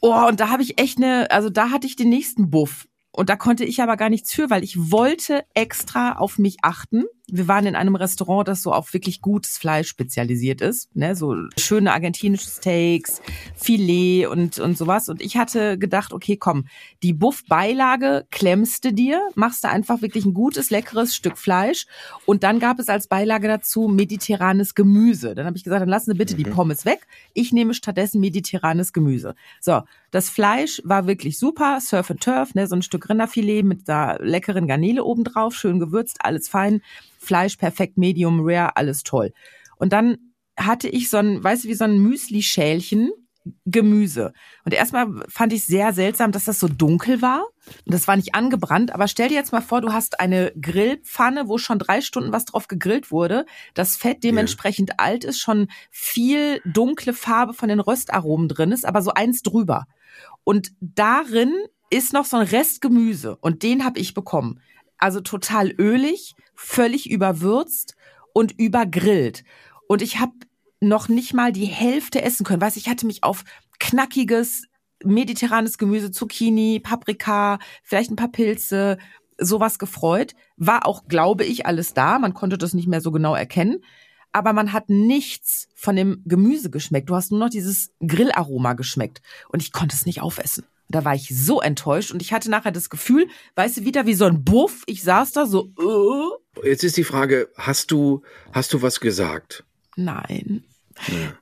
Oh, 0.00 0.26
und 0.28 0.40
da 0.40 0.50
habe 0.50 0.62
ich 0.62 0.78
echt 0.78 0.98
eine, 0.98 1.30
also 1.30 1.50
da 1.50 1.70
hatte 1.70 1.86
ich 1.86 1.96
den 1.96 2.08
nächsten 2.08 2.50
Buff. 2.50 2.86
Und 3.10 3.30
da 3.30 3.36
konnte 3.36 3.64
ich 3.64 3.80
aber 3.80 3.96
gar 3.96 4.10
nichts 4.10 4.32
für, 4.34 4.50
weil 4.50 4.64
ich 4.64 4.90
wollte 4.90 5.44
extra 5.54 6.12
auf 6.12 6.38
mich 6.38 6.58
achten. 6.62 7.04
Wir 7.36 7.48
waren 7.48 7.66
in 7.66 7.74
einem 7.74 7.96
Restaurant, 7.96 8.46
das 8.46 8.62
so 8.62 8.72
auf 8.72 8.92
wirklich 8.92 9.20
gutes 9.20 9.58
Fleisch 9.58 9.88
spezialisiert 9.88 10.60
ist, 10.60 10.94
ne, 10.94 11.16
so 11.16 11.34
schöne 11.58 11.92
argentinische 11.92 12.48
Steaks, 12.48 13.20
Filet 13.56 14.26
und 14.26 14.58
und 14.58 14.78
sowas. 14.78 15.08
Und 15.08 15.20
ich 15.20 15.36
hatte 15.36 15.76
gedacht, 15.78 16.12
okay, 16.12 16.36
komm, 16.36 16.66
die 17.02 17.12
Buff-Beilage 17.12 18.26
klemmst 18.30 18.84
du 18.84 18.92
dir, 18.92 19.20
machst 19.34 19.64
du 19.64 19.68
einfach 19.68 20.00
wirklich 20.00 20.24
ein 20.24 20.34
gutes, 20.34 20.70
leckeres 20.70 21.16
Stück 21.16 21.36
Fleisch. 21.36 21.86
Und 22.24 22.44
dann 22.44 22.60
gab 22.60 22.78
es 22.78 22.88
als 22.88 23.08
Beilage 23.08 23.48
dazu 23.48 23.88
mediterranes 23.88 24.74
Gemüse. 24.74 25.34
Dann 25.34 25.46
habe 25.46 25.56
ich 25.56 25.64
gesagt, 25.64 25.82
dann 25.82 25.88
lassen 25.88 26.12
Sie 26.12 26.16
bitte 26.16 26.34
die 26.34 26.44
Pommes 26.44 26.84
weg. 26.84 27.06
Ich 27.32 27.52
nehme 27.52 27.74
stattdessen 27.74 28.20
mediterranes 28.20 28.92
Gemüse. 28.92 29.34
So, 29.60 29.82
das 30.10 30.30
Fleisch 30.30 30.80
war 30.84 31.08
wirklich 31.08 31.38
super, 31.38 31.80
Surf 31.80 32.10
and 32.10 32.22
Turf, 32.22 32.54
ne, 32.54 32.68
so 32.68 32.76
ein 32.76 32.82
Stück 32.82 33.08
Rinderfilet 33.08 33.64
mit 33.64 33.88
da 33.88 34.16
leckeren 34.20 34.68
Garnele 34.68 35.02
obendrauf, 35.02 35.54
schön 35.54 35.80
gewürzt, 35.80 36.18
alles 36.20 36.48
fein. 36.48 36.82
Fleisch 37.24 37.56
perfekt, 37.56 37.98
Medium 37.98 38.40
Rare, 38.42 38.76
alles 38.76 39.02
toll. 39.02 39.32
Und 39.76 39.92
dann 39.92 40.18
hatte 40.56 40.88
ich 40.88 41.10
so 41.10 41.16
ein, 41.16 41.42
weißt 41.42 41.64
du, 41.64 41.68
wie 41.68 41.74
so 41.74 41.84
ein 41.84 41.98
Müsli-Schälchen 41.98 43.10
Gemüse. 43.66 44.32
Und 44.64 44.72
erstmal 44.72 45.06
fand 45.28 45.52
ich 45.52 45.64
sehr 45.64 45.92
seltsam, 45.92 46.32
dass 46.32 46.46
das 46.46 46.58
so 46.58 46.68
dunkel 46.68 47.20
war. 47.20 47.44
Und 47.84 47.92
das 47.92 48.08
war 48.08 48.16
nicht 48.16 48.34
angebrannt. 48.34 48.94
Aber 48.94 49.06
stell 49.06 49.28
dir 49.28 49.34
jetzt 49.34 49.52
mal 49.52 49.60
vor, 49.60 49.82
du 49.82 49.92
hast 49.92 50.18
eine 50.18 50.52
Grillpfanne, 50.58 51.46
wo 51.46 51.58
schon 51.58 51.78
drei 51.78 52.00
Stunden 52.00 52.32
was 52.32 52.46
drauf 52.46 52.68
gegrillt 52.68 53.10
wurde. 53.10 53.44
Das 53.74 53.96
Fett 53.96 54.24
dementsprechend 54.24 54.98
alt 54.98 55.24
ist, 55.24 55.40
schon 55.40 55.68
viel 55.90 56.62
dunkle 56.64 57.12
Farbe 57.12 57.52
von 57.52 57.68
den 57.68 57.80
Röstaromen 57.80 58.48
drin 58.48 58.72
ist, 58.72 58.86
aber 58.86 59.02
so 59.02 59.12
eins 59.12 59.42
drüber. 59.42 59.86
Und 60.44 60.72
darin 60.80 61.52
ist 61.90 62.14
noch 62.14 62.24
so 62.24 62.38
ein 62.38 62.46
Rest 62.46 62.80
Gemüse. 62.80 63.36
Und 63.36 63.62
den 63.62 63.84
habe 63.84 63.98
ich 63.98 64.14
bekommen. 64.14 64.60
Also 64.96 65.20
total 65.20 65.70
ölig, 65.70 66.34
völlig 66.64 67.10
überwürzt 67.10 67.94
und 68.32 68.58
übergrillt. 68.58 69.44
Und 69.86 70.02
ich 70.02 70.18
habe 70.18 70.32
noch 70.80 71.08
nicht 71.08 71.34
mal 71.34 71.52
die 71.52 71.66
Hälfte 71.66 72.22
essen 72.22 72.44
können. 72.44 72.60
Weißt, 72.60 72.76
ich 72.76 72.88
hatte 72.88 73.06
mich 73.06 73.22
auf 73.22 73.44
knackiges 73.78 74.64
mediterranes 75.04 75.78
Gemüse, 75.78 76.10
Zucchini, 76.10 76.80
Paprika, 76.80 77.58
vielleicht 77.82 78.10
ein 78.10 78.16
paar 78.16 78.30
Pilze, 78.30 78.98
sowas 79.38 79.78
gefreut. 79.78 80.34
War 80.56 80.86
auch, 80.86 81.06
glaube 81.06 81.44
ich, 81.44 81.66
alles 81.66 81.94
da. 81.94 82.18
Man 82.18 82.34
konnte 82.34 82.58
das 82.58 82.74
nicht 82.74 82.88
mehr 82.88 83.00
so 83.00 83.12
genau 83.12 83.34
erkennen. 83.34 83.84
Aber 84.32 84.52
man 84.52 84.72
hat 84.72 84.88
nichts 84.88 85.68
von 85.74 85.94
dem 85.94 86.22
Gemüse 86.24 86.70
geschmeckt. 86.70 87.08
Du 87.08 87.14
hast 87.14 87.30
nur 87.30 87.40
noch 87.40 87.50
dieses 87.50 87.92
Grillaroma 88.04 88.72
geschmeckt. 88.72 89.22
Und 89.50 89.62
ich 89.62 89.70
konnte 89.70 89.94
es 89.94 90.06
nicht 90.06 90.22
aufessen. 90.22 90.64
Da 90.88 91.04
war 91.04 91.14
ich 91.14 91.28
so 91.34 91.60
enttäuscht 91.60 92.12
und 92.12 92.22
ich 92.22 92.32
hatte 92.32 92.50
nachher 92.50 92.72
das 92.72 92.90
Gefühl, 92.90 93.26
weißt 93.56 93.78
du, 93.78 93.84
wieder 93.84 94.06
wie 94.06 94.14
so 94.14 94.26
ein 94.26 94.44
Buff. 94.44 94.82
Ich 94.86 95.02
saß 95.02 95.32
da 95.32 95.46
so, 95.46 95.70
äh, 95.78 96.68
Jetzt 96.68 96.84
ist 96.84 96.96
die 96.96 97.04
Frage, 97.04 97.48
hast 97.56 97.90
du 97.90 98.22
hast 98.52 98.72
du 98.72 98.82
was 98.82 99.00
gesagt? 99.00 99.64
Nein. 99.96 100.64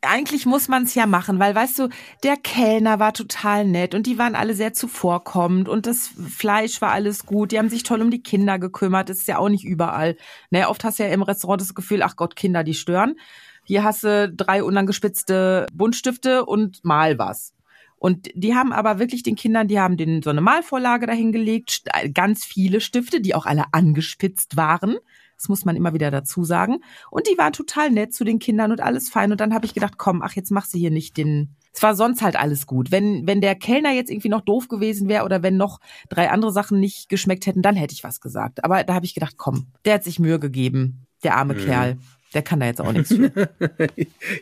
Eigentlich 0.01 0.47
muss 0.47 0.69
man 0.69 0.85
es 0.85 0.95
ja 0.95 1.05
machen, 1.07 1.39
weil 1.39 1.55
weißt 1.55 1.79
du, 1.79 1.89
der 2.23 2.37
Kellner 2.37 2.99
war 2.99 3.13
total 3.13 3.67
nett 3.67 3.95
und 3.95 4.07
die 4.07 4.19
waren 4.19 4.35
alle 4.35 4.55
sehr 4.55 4.73
zuvorkommend 4.73 5.69
und 5.69 5.87
das 5.87 6.09
Fleisch 6.09 6.81
war 6.81 6.91
alles 6.91 7.27
gut. 7.27 7.53
Die 7.53 7.59
haben 7.59 7.69
sich 7.69 7.83
toll 7.83 8.01
um 8.01 8.11
die 8.11 8.23
Kinder 8.23 8.59
gekümmert. 8.59 9.11
Das 9.11 9.19
ist 9.19 9.29
ja 9.29 9.39
auch 9.39 9.51
nicht 9.51 9.65
überall. 9.65 10.17
Ne, 10.51 10.69
oft 10.69 10.85
hast 10.85 10.99
du 10.99 11.03
ja 11.03 11.11
im 11.11 11.23
Restaurant 11.23 11.61
das 11.61 11.75
Gefühl, 11.75 12.03
ach 12.03 12.17
Gott, 12.17 12.35
Kinder, 12.35 12.65
die 12.65 12.75
stören. 12.75 13.17
Hier 13.65 13.85
hast 13.85 14.05
du 14.05 14.33
drei 14.33 14.65
unangespitzte 14.65 15.67
Buntstifte 15.73 16.47
und 16.47 16.83
mal 16.83 17.19
was. 17.19 17.53
Und 18.03 18.31
die 18.35 18.57
haben 18.57 18.73
aber 18.73 18.99
wirklich 18.99 19.23
den 19.23 19.37
Kindern, 19.37 19.69
die 19.69 19.79
haben 19.79 19.97
den 19.97 20.23
so 20.23 20.31
eine 20.31 20.41
Malvorlage 20.41 21.07
dahingelegt, 21.07 21.71
st- 21.71 22.13
ganz 22.13 22.45
viele 22.45 22.81
Stifte, 22.81 23.21
die 23.21 23.33
auch 23.33 23.47
alle 23.47 23.67
angespitzt 23.71 24.57
waren. 24.57 24.97
Das 25.37 25.49
muss 25.49 25.65
man 25.65 25.77
immer 25.77 25.95
wieder 25.95 26.11
dazu 26.11 26.43
sagen. 26.43 26.79
Und 27.13 27.29
die 27.29 27.39
waren 27.39 27.53
total 27.53 27.93
nett 27.93 28.13
zu 28.13 28.25
den 28.25 28.41
Kindern 28.41 28.73
und 28.73 28.81
alles 28.81 29.09
fein. 29.09 29.31
Und 29.31 29.41
dann 29.41 29.55
habe 29.55 29.67
ich 29.67 29.73
gedacht, 29.75 29.99
komm, 29.99 30.21
ach, 30.21 30.33
jetzt 30.35 30.51
machst 30.51 30.75
du 30.75 30.79
hier 30.79 30.91
nicht 30.91 31.17
den. 31.17 31.55
Es 31.73 31.81
war 31.81 31.95
sonst 31.95 32.23
halt 32.23 32.35
alles 32.35 32.67
gut. 32.67 32.91
Wenn, 32.91 33.25
wenn 33.29 33.41
der 33.41 33.55
Kellner 33.55 33.93
jetzt 33.93 34.11
irgendwie 34.11 34.29
noch 34.31 34.41
doof 34.41 34.67
gewesen 34.67 35.09
wäre 35.09 35.25
oder 35.25 35.45
wenn 35.45 35.57
noch 35.57 35.79
drei 36.09 36.29
andere 36.29 36.51
Sachen 36.51 36.81
nicht 36.81 37.09
geschmeckt 37.09 37.47
hätten, 37.47 37.63
dann 37.63 37.77
hätte 37.77 37.95
ich 37.95 38.03
was 38.03 38.21
gesagt. 38.21 38.65
Aber 38.65 38.83
da 38.83 38.95
habe 38.95 39.07
ich 39.07 39.15
gedacht, 39.15 39.35
komm, 39.37 39.69
der 39.85 39.95
hat 39.95 40.03
sich 40.05 40.19
Mühe 40.19 40.41
gegeben, 40.41 41.07
der 41.23 41.37
arme 41.37 41.55
Kerl. 41.55 41.99
Der 42.35 42.43
kann 42.43 42.61
da 42.61 42.67
jetzt 42.67 42.81
auch 42.81 42.93
nichts 42.93 43.15
für. 43.15 43.31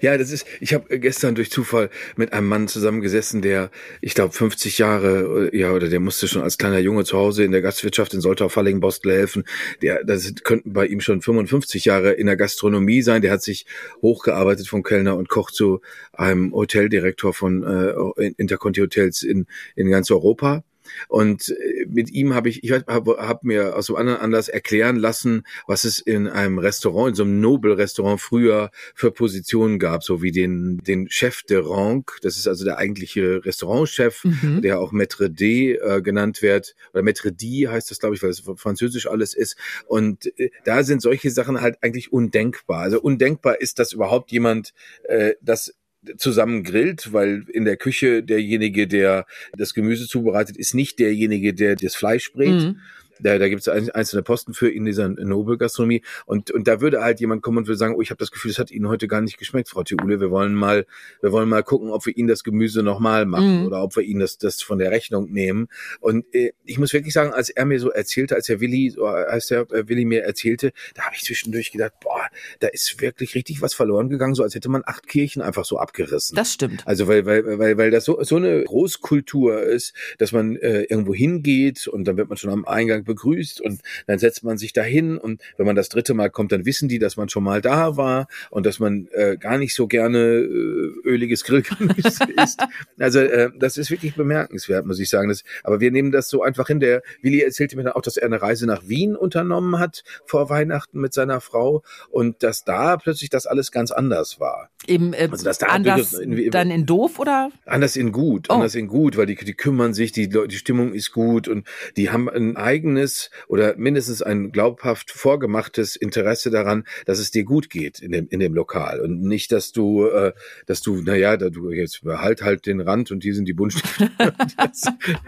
ja, 0.00 0.16
das 0.16 0.31
ist, 0.31 0.46
ich 0.61 0.74
habe 0.74 0.98
gestern 0.98 1.35
durch 1.35 1.50
Zufall 1.50 1.90
mit 2.16 2.33
einem 2.33 2.46
Mann 2.46 2.68
zusammengesessen, 2.68 3.42
der, 3.42 3.70
ich 4.00 4.14
glaube, 4.14 4.33
50 4.33 4.79
Jahre, 4.79 5.50
ja, 5.55 5.72
oder 5.72 5.88
der 5.88 6.00
musste 6.00 6.29
schon 6.29 6.42
als 6.42 6.59
kleiner 6.59 6.79
Junge 6.79 7.05
zu 7.05 7.18
Hause 7.18 7.44
in 7.44 7.53
der 7.53 7.62
Gastwirtschaft 7.62 8.14
in 8.14 8.20
Soltau, 8.20 8.48
Fallingen, 8.48 8.81
Bostel 8.81 9.12
helfen. 9.12 9.44
Der, 9.83 10.05
das 10.05 10.33
könnten 10.44 10.72
bei 10.72 10.87
ihm 10.87 11.00
schon 11.00 11.20
55 11.20 11.85
Jahre 11.85 12.12
in 12.12 12.26
der 12.26 12.37
Gastronomie 12.37 13.03
sein. 13.03 13.22
Der 13.22 13.33
hat 13.33 13.42
sich 13.42 13.66
hochgearbeitet 14.03 14.68
vom 14.68 14.83
Kellner 14.83 15.16
und 15.16 15.29
Koch 15.29 15.50
zu 15.50 15.81
einem 16.12 16.53
Hoteldirektor 16.53 17.35
von 17.35 17.62
äh, 17.62 18.33
Interconti 18.37 18.81
Hotels 18.81 19.22
in, 19.22 19.46
in 19.74 19.90
ganz 19.90 20.11
Europa. 20.11 20.62
Und 21.09 21.48
äh, 21.48 21.87
mit 21.88 22.11
ihm 22.11 22.35
habe 22.35 22.48
ich, 22.48 22.64
ich 22.64 22.72
habe 22.72 23.16
hab 23.18 23.44
mir 23.44 23.76
aus 23.76 23.90
einem 23.90 23.98
anderen 23.98 24.20
Anlass 24.20 24.48
erklären 24.48 24.96
lassen, 24.96 25.42
was 25.66 25.85
es 25.85 25.98
in 25.98 26.29
einem 26.29 26.59
Restaurant, 26.59 27.11
in 27.11 27.14
so 27.14 27.22
einem 27.24 27.40
Nobel-Restaurant 27.40 28.20
früher 28.20 28.70
für 28.94 29.11
Positionen 29.11 29.79
gab, 29.79 30.03
so 30.03 30.22
wie 30.22 30.33
den, 30.33 30.79
den 30.79 31.11
Chef 31.11 31.42
de 31.42 31.61
Rank, 31.62 32.18
das 32.22 32.37
ist 32.37 32.48
also 32.48 32.64
der 32.64 32.79
eigentliche 32.79 33.44
Restaurantchef, 33.44 34.24
Mhm. 34.24 34.62
der 34.62 34.81
auch 34.81 34.92
Maître 34.92 35.29
D 35.29 35.74
äh, 35.74 36.03
genannt 36.03 36.42
wird, 36.42 36.74
oder 36.92 37.03
Maître 37.03 37.31
D 37.31 37.68
heißt 37.68 37.90
das, 37.90 37.98
glaube 37.98 38.14
ich, 38.14 38.22
weil 38.22 38.31
es 38.31 38.42
französisch 38.57 39.07
alles 39.07 39.35
ist. 39.35 39.57
Und 39.87 40.26
äh, 40.38 40.50
da 40.64 40.83
sind 40.83 41.03
solche 41.03 41.31
Sachen 41.31 41.61
halt 41.61 41.79
eigentlich 41.83 42.12
undenkbar. 42.12 42.81
Also 42.81 43.00
undenkbar 43.00 43.61
ist, 43.61 43.79
dass 43.79 43.92
überhaupt 43.92 44.33
jemand 44.33 44.72
äh, 45.05 45.35
das 45.40 45.74
zusammen 46.16 46.62
grillt, 46.64 47.12
weil 47.12 47.44
in 47.52 47.64
der 47.64 47.76
Küche 47.76 48.22
derjenige, 48.22 48.86
der 48.86 49.26
das 49.56 49.74
Gemüse 49.74 50.06
zubereitet, 50.06 50.56
ist 50.56 50.74
nicht 50.74 50.98
derjenige, 50.98 51.54
der 51.54 51.76
das 51.76 51.94
Fleisch 51.94 52.32
brät. 52.32 52.50
Mhm. 52.50 52.80
Da, 53.22 53.38
da 53.38 53.48
gibt 53.48 53.66
es 53.66 53.68
einzelne 53.68 54.22
Posten 54.22 54.54
für 54.54 54.70
in 54.70 54.85
dieser 54.85 55.09
Nobelgastronomie. 55.09 56.02
Und, 56.26 56.50
und 56.50 56.66
da 56.68 56.80
würde 56.80 57.02
halt 57.02 57.20
jemand 57.20 57.42
kommen 57.42 57.59
und 57.59 57.66
würde 57.66 57.78
sagen, 57.78 57.94
oh, 57.96 58.02
ich 58.02 58.11
habe 58.11 58.18
das 58.18 58.30
Gefühl, 58.30 58.50
es 58.50 58.59
hat 58.59 58.70
Ihnen 58.70 58.88
heute 58.88 59.09
gar 59.09 59.20
nicht 59.20 59.38
geschmeckt, 59.38 59.68
Frau 59.68 59.83
Theule. 59.83 60.20
Wir 60.20 60.30
wollen 60.30 60.54
mal, 60.54 60.87
wir 61.20 61.33
wollen 61.33 61.48
mal 61.48 61.62
gucken, 61.62 61.90
ob 61.90 62.06
wir 62.06 62.16
Ihnen 62.16 62.28
das 62.28 62.44
Gemüse 62.44 62.83
nochmal 62.83 63.26
machen 63.26 63.61
Mhm. 63.61 63.66
oder 63.66 63.83
ob 63.83 63.96
wir 63.96 64.02
Ihnen 64.02 64.20
das, 64.20 64.38
das 64.38 64.62
von 64.62 64.78
der 64.78 64.90
Rechnung 64.90 65.30
nehmen. 65.30 65.68
Und 66.00 66.24
äh, 66.35 66.52
ich 66.64 66.78
muss 66.78 66.92
wirklich 66.92 67.12
sagen, 67.14 67.33
als 67.33 67.50
er 67.50 67.64
mir 67.64 67.80
so 67.80 67.90
erzählte, 67.90 68.35
als 68.35 68.48
Herr 68.48 68.61
Willi, 68.61 68.90
so 68.90 69.06
als 69.06 69.48
der 69.48 69.61
äh, 69.72 69.88
Willi 69.88 70.04
mir 70.04 70.22
erzählte, 70.22 70.72
da 70.94 71.02
habe 71.02 71.14
ich 71.16 71.22
zwischendurch 71.22 71.72
gedacht, 71.72 71.92
boah, 72.02 72.26
da 72.61 72.68
ist 72.68 73.00
wirklich 73.00 73.35
richtig 73.35 73.62
was 73.62 73.74
verloren 73.74 74.09
gegangen, 74.09 74.35
so 74.35 74.42
als 74.42 74.54
hätte 74.54 74.68
man 74.68 74.83
acht 74.87 75.06
Kirchen 75.06 75.42
einfach 75.42 75.64
so 75.64 75.78
abgerissen. 75.78 76.37
Das 76.37 76.52
stimmt. 76.52 76.87
Also 76.87 77.09
weil, 77.09 77.26
weil, 77.26 77.59
weil, 77.59 77.78
weil 77.78 77.90
das 77.90 78.04
so, 78.04 78.22
so 78.22 78.37
eine 78.37 78.64
Großkultur 78.64 79.62
ist, 79.62 79.94
dass 80.18 80.33
man 80.33 80.56
äh, 80.56 80.83
irgendwo 80.83 81.14
hingeht 81.14 81.87
und 81.88 82.04
dann 82.04 82.16
wird 82.16 82.28
man 82.28 82.37
schon 82.38 82.50
am 82.50 82.64
Eingang 82.64 83.04
begrüßt 83.14 83.60
und 83.60 83.80
dann 84.06 84.18
setzt 84.18 84.42
man 84.44 84.58
sich 84.58 84.72
dahin 84.72 85.18
und 85.18 85.40
wenn 85.56 85.66
man 85.66 85.76
das 85.76 85.88
dritte 85.88 86.14
Mal 86.14 86.30
kommt, 86.30 86.52
dann 86.52 86.64
wissen 86.64 86.88
die, 86.88 86.98
dass 86.98 87.16
man 87.16 87.28
schon 87.28 87.44
mal 87.44 87.60
da 87.60 87.96
war 87.96 88.26
und 88.50 88.66
dass 88.66 88.78
man 88.78 89.08
äh, 89.12 89.36
gar 89.36 89.58
nicht 89.58 89.74
so 89.74 89.86
gerne 89.86 90.18
äh, 90.18 91.08
öliges 91.08 91.44
Grillgemüse 91.44 92.24
isst. 92.42 92.60
Also 92.98 93.20
äh, 93.20 93.50
das 93.58 93.76
ist 93.76 93.90
wirklich 93.90 94.14
bemerkenswert, 94.14 94.86
muss 94.86 94.98
ich 95.00 95.08
sagen. 95.10 95.28
Das, 95.28 95.42
aber 95.64 95.80
wir 95.80 95.90
nehmen 95.90 96.12
das 96.12 96.28
so 96.28 96.42
einfach 96.42 96.68
hin. 96.68 96.80
Der 96.80 97.02
Willi 97.22 97.40
erzählte 97.40 97.76
mir 97.76 97.82
dann 97.84 97.92
auch, 97.94 98.02
dass 98.02 98.16
er 98.16 98.26
eine 98.26 98.40
Reise 98.40 98.66
nach 98.66 98.88
Wien 98.88 99.16
unternommen 99.16 99.78
hat 99.78 100.02
vor 100.24 100.48
Weihnachten 100.50 101.00
mit 101.00 101.12
seiner 101.14 101.40
Frau 101.40 101.82
und 102.10 102.42
dass 102.42 102.64
da 102.64 102.96
plötzlich 102.96 103.30
das 103.30 103.46
alles 103.46 103.72
ganz 103.72 103.90
anders 103.90 104.40
war. 104.40 104.70
Eben 104.86 105.12
äh, 105.12 105.28
Also, 105.30 105.44
dass 105.44 105.58
da 105.58 105.66
anders 105.66 106.14
in- 106.14 106.50
dann 106.50 106.70
in 106.70 106.86
doof 106.86 107.18
oder? 107.18 107.50
Anders 107.66 107.96
in 107.96 108.12
gut, 108.12 108.46
Oh. 108.48 108.54
anders 108.54 108.74
in 108.74 108.86
gut, 108.88 109.16
weil 109.16 109.26
die, 109.26 109.34
die 109.36 109.54
kümmern 109.54 109.94
sich, 109.94 110.12
die, 110.12 110.28
die 110.28 110.56
Stimmung 110.56 110.92
ist 110.94 111.12
gut 111.12 111.48
und 111.48 111.66
die 111.96 112.10
haben 112.10 112.28
ein 112.28 112.56
eigenes 112.56 112.99
oder 113.48 113.76
mindestens 113.76 114.22
ein 114.22 114.52
glaubhaft 114.52 115.10
vorgemachtes 115.10 115.96
Interesse 115.96 116.50
daran, 116.50 116.84
dass 117.06 117.18
es 117.18 117.30
dir 117.30 117.44
gut 117.44 117.70
geht 117.70 118.00
in 118.00 118.12
dem, 118.12 118.28
in 118.28 118.40
dem 118.40 118.54
Lokal 118.54 119.00
und 119.00 119.22
nicht, 119.22 119.52
dass 119.52 119.72
du, 119.72 120.06
äh, 120.06 120.32
dass 120.66 120.82
du, 120.82 121.02
naja, 121.02 121.36
da 121.36 121.50
du 121.50 121.70
jetzt 121.70 122.02
behalt 122.02 122.42
halt 122.42 122.66
den 122.66 122.80
Rand 122.80 123.10
und 123.10 123.24
die 123.24 123.32
sind 123.32 123.46
die 123.46 123.54
Buntstifte. 123.54 124.10
das, 124.56 124.82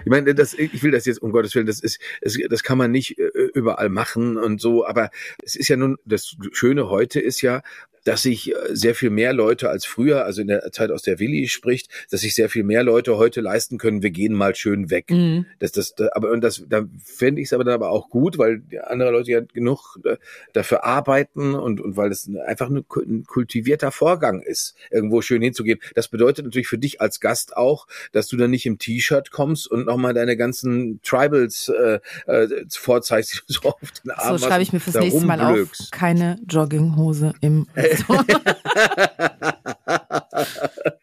ich 0.04 0.10
meine, 0.10 0.34
das, 0.34 0.54
ich 0.54 0.82
will 0.82 0.90
das 0.90 1.06
jetzt, 1.06 1.22
um 1.22 1.32
Gottes 1.32 1.54
Willen, 1.54 1.66
das 1.66 1.80
ist, 1.80 2.00
es, 2.20 2.38
das 2.48 2.62
kann 2.62 2.78
man 2.78 2.90
nicht 2.90 3.18
äh, 3.18 3.28
überall 3.54 3.88
machen 3.88 4.36
und 4.36 4.60
so, 4.60 4.86
aber 4.86 5.10
es 5.42 5.56
ist 5.56 5.68
ja 5.68 5.76
nun, 5.76 5.96
das 6.04 6.36
Schöne 6.52 6.88
heute 6.88 7.20
ist 7.20 7.40
ja, 7.40 7.62
dass 8.04 8.22
sich 8.22 8.50
äh, 8.50 8.54
sehr 8.72 8.94
viel 8.94 9.10
mehr 9.10 9.32
Leute 9.32 9.68
als 9.70 9.84
früher, 9.86 10.24
also 10.24 10.40
in 10.42 10.48
der 10.48 10.72
Zeit 10.72 10.90
aus 10.90 11.02
der 11.02 11.18
Willi 11.18 11.48
spricht, 11.48 11.88
dass 12.10 12.22
sich 12.22 12.34
sehr 12.34 12.48
viel 12.48 12.64
mehr 12.64 12.82
Leute 12.82 13.16
heute 13.16 13.40
leisten 13.40 13.78
können, 13.78 14.02
wir 14.02 14.10
gehen 14.10 14.32
mal 14.34 14.54
schön 14.54 14.90
weg. 14.90 15.10
Mhm. 15.10 15.46
Das, 15.58 15.72
das, 15.72 15.94
da, 15.94 16.08
aber 16.12 16.30
und 16.30 16.40
das, 16.42 16.64
da 16.68 16.84
fände 17.04 17.40
ich 17.40 17.46
es 17.48 17.52
aber 17.52 17.64
dann 17.64 17.74
aber 17.74 17.90
auch 17.90 18.08
gut, 18.08 18.38
weil 18.38 18.62
andere 18.86 19.10
Leute 19.10 19.30
ja 19.30 19.40
genug 19.40 19.98
äh, 20.04 20.16
dafür 20.52 20.84
arbeiten 20.84 21.54
und 21.54 21.80
und 21.80 21.96
weil 21.96 22.10
es 22.10 22.28
einfach 22.46 22.68
eine, 22.70 22.82
ku- 22.82 23.00
ein 23.02 23.24
kultivierter 23.24 23.90
Vorgang 23.92 24.42
ist, 24.42 24.74
irgendwo 24.90 25.22
schön 25.22 25.42
hinzugehen. 25.42 25.78
Das 25.94 26.08
bedeutet 26.08 26.44
natürlich 26.44 26.68
für 26.68 26.78
dich 26.78 27.00
als 27.00 27.20
Gast 27.20 27.56
auch, 27.56 27.86
dass 28.12 28.28
du 28.28 28.36
dann 28.36 28.50
nicht 28.50 28.66
im 28.66 28.78
T-Shirt 28.78 29.30
kommst 29.30 29.70
und 29.70 29.86
nochmal 29.86 30.14
deine 30.14 30.36
ganzen 30.36 31.00
Tribals 31.02 31.68
äh, 31.68 31.98
äh, 32.26 32.48
vorzeigst, 32.70 33.32
die 33.34 33.38
du 33.46 33.60
so 33.60 33.68
auf 33.68 33.78
den 34.04 34.10
Arm 34.10 34.38
So 34.38 34.46
schreibe 34.46 34.62
ich 34.62 34.72
mir 34.72 34.80
fürs 34.80 34.96
nächste 34.96 35.24
Mal 35.24 35.40
auf. 35.40 35.70
Keine 35.90 36.38
Jogginghose 36.48 37.32
im 37.40 37.66
Exacto. 37.92 38.40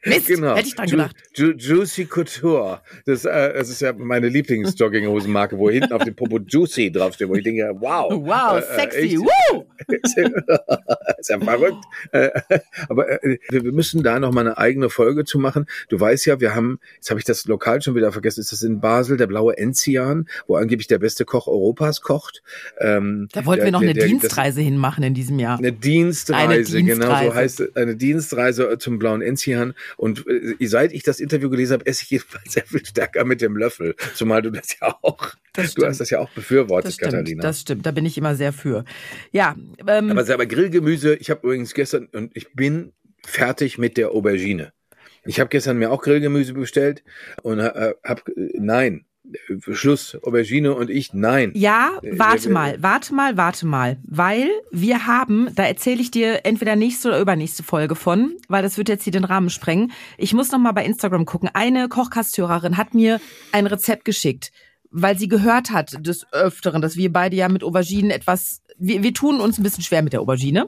Mist, 0.06 0.28
Genau. 0.28 0.56
hätte 0.56 0.68
ich 0.68 0.76
dran 0.76 0.88
gedacht. 0.90 1.16
Ju 1.36 1.52
Juicy 1.52 2.06
Couture. 2.06 2.82
Das, 3.06 3.26
äh, 3.26 3.54
das 3.54 3.70
ist 3.70 3.82
ja 3.82 3.94
meine 3.94 4.28
Lieblings-Jogginghosenmarke, 4.30 5.58
wo 5.58 5.70
hinten 5.70 5.94
auf 5.94 6.04
dem 6.04 6.16
Popo 6.16 6.40
Juicy 6.40 6.92
draufsteht, 6.92 7.28
wo 7.30 7.36
ich 7.36 7.44
denke, 7.44 7.70
wow. 7.80 8.12
Wow, 8.30 8.58
Äh, 8.58 8.60
äh, 8.60 8.76
sexy. 8.82 9.00
echt. 9.00 9.18
Woo! 9.18 9.66
ist 11.18 11.30
ja 11.30 11.40
verrückt. 11.40 11.84
Äh, 12.12 12.30
aber 12.90 13.24
äh, 13.24 13.38
wir 13.50 13.72
müssen 13.72 14.04
da 14.04 14.20
noch 14.20 14.32
mal 14.32 14.42
eine 14.42 14.58
eigene 14.58 14.90
Folge 14.90 15.26
zu 15.26 15.40
machen. 15.40 15.66
Du 15.90 16.00
weißt 16.00 16.26
ja, 16.26 16.40
wir 16.40 16.56
haben, 16.56 16.80
jetzt 16.96 17.10
habe 17.10 17.20
ich 17.20 17.26
das 17.26 17.46
Lokal 17.46 17.82
schon 17.82 17.96
wieder 17.96 18.12
vergessen, 18.12 18.42
ist 18.42 18.52
das 18.52 18.62
in 18.62 18.80
Basel, 18.80 19.18
der 19.18 19.28
blaue 19.28 19.58
Enzian, 19.58 20.28
wo 20.48 20.56
angeblich 20.56 20.88
der 20.88 21.00
beste 21.00 21.26
Koch 21.26 21.48
Europas 21.48 22.02
kocht. 22.02 22.44
Ähm, 22.80 23.28
Da 23.32 23.46
wollten 23.46 23.60
der- 23.60 23.66
wir 23.68 23.72
noch 23.72 23.80
der- 23.82 23.90
eine 23.90 24.00
der- 24.00 24.08
Dienstreise 24.08 24.62
hinmachen 24.62 25.04
in 25.04 25.14
diesem 25.14 25.40
Jahr. 25.40 25.58
eine 25.58 25.72
Dienstreise, 25.72 26.78
Eine 26.78 26.88
genau 26.88 27.06
so 27.08 27.12
Dienstreise. 27.12 27.36
heißt 27.36 27.60
es, 27.62 27.76
eine 27.76 27.96
Dienstreise 27.96 28.78
zum 28.80 28.99
blauen 29.00 29.22
Enzian. 29.22 29.74
Und 29.98 30.26
äh, 30.28 30.56
seit 30.68 30.92
ich 30.94 31.04
das 31.04 31.20
Interview 31.20 31.50
gelesen 31.50 31.74
habe, 31.74 31.86
esse 31.86 32.04
ich 32.04 32.10
jedenfalls 32.12 32.44
sehr 32.54 32.66
viel 32.66 32.86
stärker 32.86 33.26
mit 33.26 33.42
dem 33.42 33.58
Löffel. 33.58 33.96
Zumal 34.14 34.42
du 34.42 34.50
das 34.52 34.78
ja 34.80 34.96
auch, 35.02 35.34
Das 35.54 35.74
du 35.74 35.86
hast 35.86 36.00
das 36.00 36.10
ja 36.10 36.20
auch 36.20 36.30
befürwortet, 36.30 36.88
Das 36.88 36.96
stimmt, 36.96 37.12
Katharina. 37.12 37.42
das 37.42 37.62
stimmt. 37.62 37.86
Da 37.86 37.92
bin 37.92 38.06
ich 38.06 38.18
immer 38.18 38.36
sehr 38.36 38.54
für. 38.54 38.86
Ja, 39.32 39.56
ähm, 39.88 40.12
aber, 40.12 40.34
aber 40.34 40.46
Grillgemüse, 40.46 41.16
ich 41.16 41.30
habe 41.30 41.42
übrigens 41.44 41.74
gestern, 41.74 42.08
und 42.14 42.36
ich 42.36 42.54
bin 42.54 42.94
fertig 43.26 43.78
mit 43.78 43.98
der 43.98 44.12
Aubergine. 44.12 44.74
Ich 45.26 45.40
habe 45.40 45.50
gestern 45.50 45.78
mir 45.78 45.92
auch 45.92 46.02
Grillgemüse 46.02 46.54
bestellt 46.54 47.04
und 47.44 47.60
äh, 47.60 47.94
habe, 48.04 48.22
nein, 48.58 49.06
äh, 49.06 49.09
Schluss, 49.72 50.18
Aubergine 50.24 50.74
und 50.74 50.90
ich, 50.90 51.14
nein. 51.14 51.52
Ja, 51.56 52.00
Äh, 52.02 52.18
warte 52.18 52.50
äh, 52.50 52.52
mal, 52.52 52.82
warte 52.82 53.14
mal, 53.14 53.38
warte 53.38 53.66
mal. 53.66 53.98
Weil 54.04 54.50
wir 54.72 55.06
haben, 55.08 55.50
da 55.56 55.64
erzähle 55.64 56.02
ich 56.02 56.12
dir 56.12 56.46
entweder 56.46 56.76
nächste 56.76 57.10
oder 57.10 57.20
übernächste 57.20 57.64
Folge 57.64 57.96
von, 57.96 58.36
weil 58.48 58.64
das 58.64 58.78
wird 58.78 58.90
jetzt 58.90 59.04
hier 59.04 59.14
den 59.14 59.26
Rahmen 59.26 59.50
sprengen. 59.50 59.92
Ich 60.18 60.34
muss 60.34 60.52
noch 60.52 60.60
mal 60.60 60.72
bei 60.72 60.86
Instagram 60.86 61.26
gucken. 61.26 61.50
Eine 61.54 61.90
Kochkasthörerin 61.90 62.78
hat 62.78 62.94
mir 62.94 63.20
ein 63.52 63.68
Rezept 63.68 64.06
geschickt, 64.06 64.52
weil 64.92 65.18
sie 65.18 65.28
gehört 65.28 65.72
hat 65.72 66.06
des 66.06 66.26
Öfteren, 66.32 66.82
dass 66.82 66.96
wir 66.96 67.12
beide 67.12 67.36
ja 67.36 67.50
mit 67.50 67.64
Auberginen 67.64 68.12
etwas, 68.12 68.62
wir, 68.78 69.04
wir 69.04 69.14
tun 69.14 69.40
uns 69.40 69.58
ein 69.58 69.64
bisschen 69.64 69.84
schwer 69.84 70.02
mit 70.02 70.14
der 70.14 70.22
Aubergine. 70.22 70.68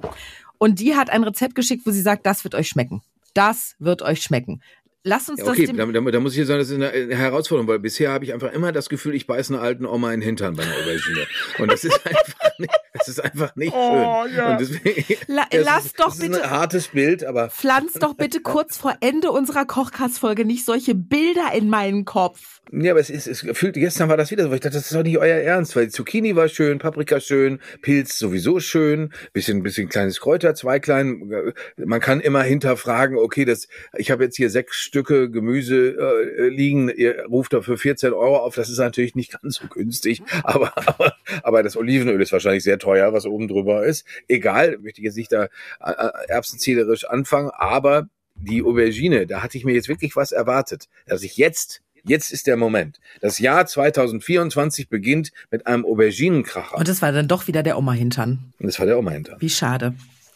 Und 0.57 0.79
die 0.79 0.95
hat 0.95 1.09
ein 1.09 1.23
Rezept 1.23 1.55
geschickt, 1.55 1.85
wo 1.85 1.91
sie 1.91 2.01
sagt, 2.01 2.25
das 2.25 2.43
wird 2.43 2.53
euch 2.53 2.67
schmecken. 2.67 3.01
Das 3.33 3.75
wird 3.79 4.01
euch 4.01 4.21
schmecken. 4.21 4.61
Lass 5.03 5.29
uns 5.29 5.39
Ja, 5.39 5.47
okay, 5.47 5.65
das 5.65 5.75
da, 5.75 5.85
dem, 5.85 6.05
da, 6.05 6.11
da 6.11 6.19
muss 6.19 6.33
ich 6.33 6.39
jetzt 6.39 6.47
sagen, 6.47 6.59
das 6.59 6.69
ist 6.69 6.75
eine, 6.75 6.89
eine 6.89 7.15
Herausforderung, 7.15 7.67
weil 7.67 7.79
bisher 7.79 8.11
habe 8.11 8.23
ich 8.23 8.33
einfach 8.33 8.51
immer 8.53 8.71
das 8.71 8.87
Gefühl, 8.87 9.15
ich 9.15 9.25
beiße 9.25 9.53
einer 9.53 9.63
alten 9.63 9.85
Oma 9.85 10.13
in 10.13 10.19
den 10.19 10.25
Hintern 10.27 10.55
bei 10.55 10.63
einer 10.63 10.73
Aubergine. 10.73 11.25
Und 11.57 11.71
das 11.71 11.83
ist 11.83 11.99
einfach 12.05 12.59
nicht, 12.59 12.71
ist 13.11 13.23
einfach 13.23 13.55
nicht 13.55 13.73
Oh, 13.75 14.23
schön. 14.27 14.35
ja. 14.35 14.57
Deswegen, 14.57 15.15
La- 15.27 15.45
das 15.49 15.65
lass 15.65 15.85
ist, 15.85 15.99
doch 15.99 16.05
das 16.05 16.15
ist 16.15 16.21
bitte- 16.31 16.43
ein 16.43 16.49
hartes 16.49 16.87
Bild, 16.89 17.23
aber 17.23 17.49
pflanz 17.49 17.93
doch 17.93 18.13
bitte 18.15 18.39
kurz 18.43 18.77
vor 18.77 18.95
Ende 19.01 19.31
unserer 19.31 19.65
Kochkastfolge 19.65 20.45
nicht 20.45 20.65
solche 20.65 20.95
Bilder 20.95 21.49
in 21.55 21.69
meinen 21.69 22.05
Kopf. 22.05 22.59
Ja, 22.71 22.91
aber 22.91 23.01
es 23.01 23.09
ist, 23.09 23.27
es 23.27 23.41
gefühlt, 23.41 23.73
gestern 23.73 24.07
war 24.07 24.15
das 24.17 24.31
wieder 24.31 24.43
so, 24.47 24.53
ich 24.53 24.61
dachte, 24.61 24.75
das 24.77 24.85
ist 24.85 24.95
doch 24.95 25.03
nicht 25.03 25.17
euer 25.17 25.37
Ernst, 25.41 25.75
weil 25.75 25.89
Zucchini 25.89 26.35
war 26.35 26.47
schön, 26.47 26.79
Paprika 26.79 27.19
schön, 27.19 27.59
Pilz 27.81 28.17
sowieso 28.17 28.59
schön, 28.61 29.11
bisschen, 29.33 29.61
bisschen 29.61 29.89
kleines 29.89 30.19
Kräuter, 30.21 30.55
zwei 30.55 30.79
klein. 30.79 31.53
Man 31.75 31.99
kann 31.99 32.21
immer 32.21 32.43
hinterfragen, 32.43 33.17
okay, 33.17 33.43
das, 33.43 33.67
ich 33.97 34.09
habe 34.11 34.23
jetzt 34.23 34.37
hier 34.37 34.49
sechs 34.49 34.77
Stücke 34.77 35.29
Gemüse 35.29 35.97
äh, 36.37 36.47
liegen, 36.47 36.87
ihr 36.89 37.25
ruft 37.25 37.51
dafür 37.53 37.77
14 37.77 38.13
Euro 38.13 38.37
auf, 38.37 38.55
das 38.55 38.69
ist 38.69 38.77
natürlich 38.77 39.15
nicht 39.15 39.41
ganz 39.41 39.55
so 39.55 39.67
günstig, 39.67 40.21
aber, 40.43 40.71
aber, 40.87 41.15
aber 41.43 41.63
das 41.63 41.75
Olivenöl 41.75 42.21
ist 42.21 42.31
wahrscheinlich 42.31 42.63
sehr 42.63 42.79
teuer, 42.79 43.00
was 43.13 43.25
oben 43.25 43.47
drüber 43.47 43.85
ist. 43.85 44.05
Egal, 44.27 44.77
möchte 44.79 45.01
ich 45.01 45.05
jetzt 45.05 45.17
nicht 45.17 45.31
da 45.31 45.45
äh, 45.45 45.91
äh, 45.91 46.11
erbsenzählerisch 46.27 47.05
anfangen, 47.05 47.49
aber 47.53 48.07
die 48.35 48.63
Aubergine, 48.63 49.27
da 49.27 49.43
hatte 49.43 49.57
ich 49.57 49.65
mir 49.65 49.73
jetzt 49.73 49.87
wirklich 49.87 50.15
was 50.15 50.31
erwartet, 50.31 50.87
dass 51.05 51.23
ich 51.23 51.37
jetzt 51.37 51.81
Jetzt 52.03 52.31
ist 52.31 52.47
der 52.47 52.57
Moment. 52.57 52.99
Das 53.21 53.37
Jahr 53.37 53.65
2024 53.65 54.89
beginnt 54.89 55.31
mit 55.51 55.67
einem 55.67 55.85
Auberginenkracher. 55.85 56.75
Und 56.75 56.87
das 56.87 57.01
war 57.01 57.11
dann 57.11 57.27
doch 57.27 57.47
wieder 57.47 57.61
der 57.61 57.77
Oma-Hintern. 57.77 58.53
Und 58.57 58.65
das 58.65 58.79
war 58.79 58.87
der 58.87 58.97
Oma 58.97 59.11
hinter. 59.11 59.37
Wie 59.39 59.51
schade. 59.51 59.93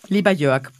Lieber 0.08 0.32
Jörg, 0.32 0.72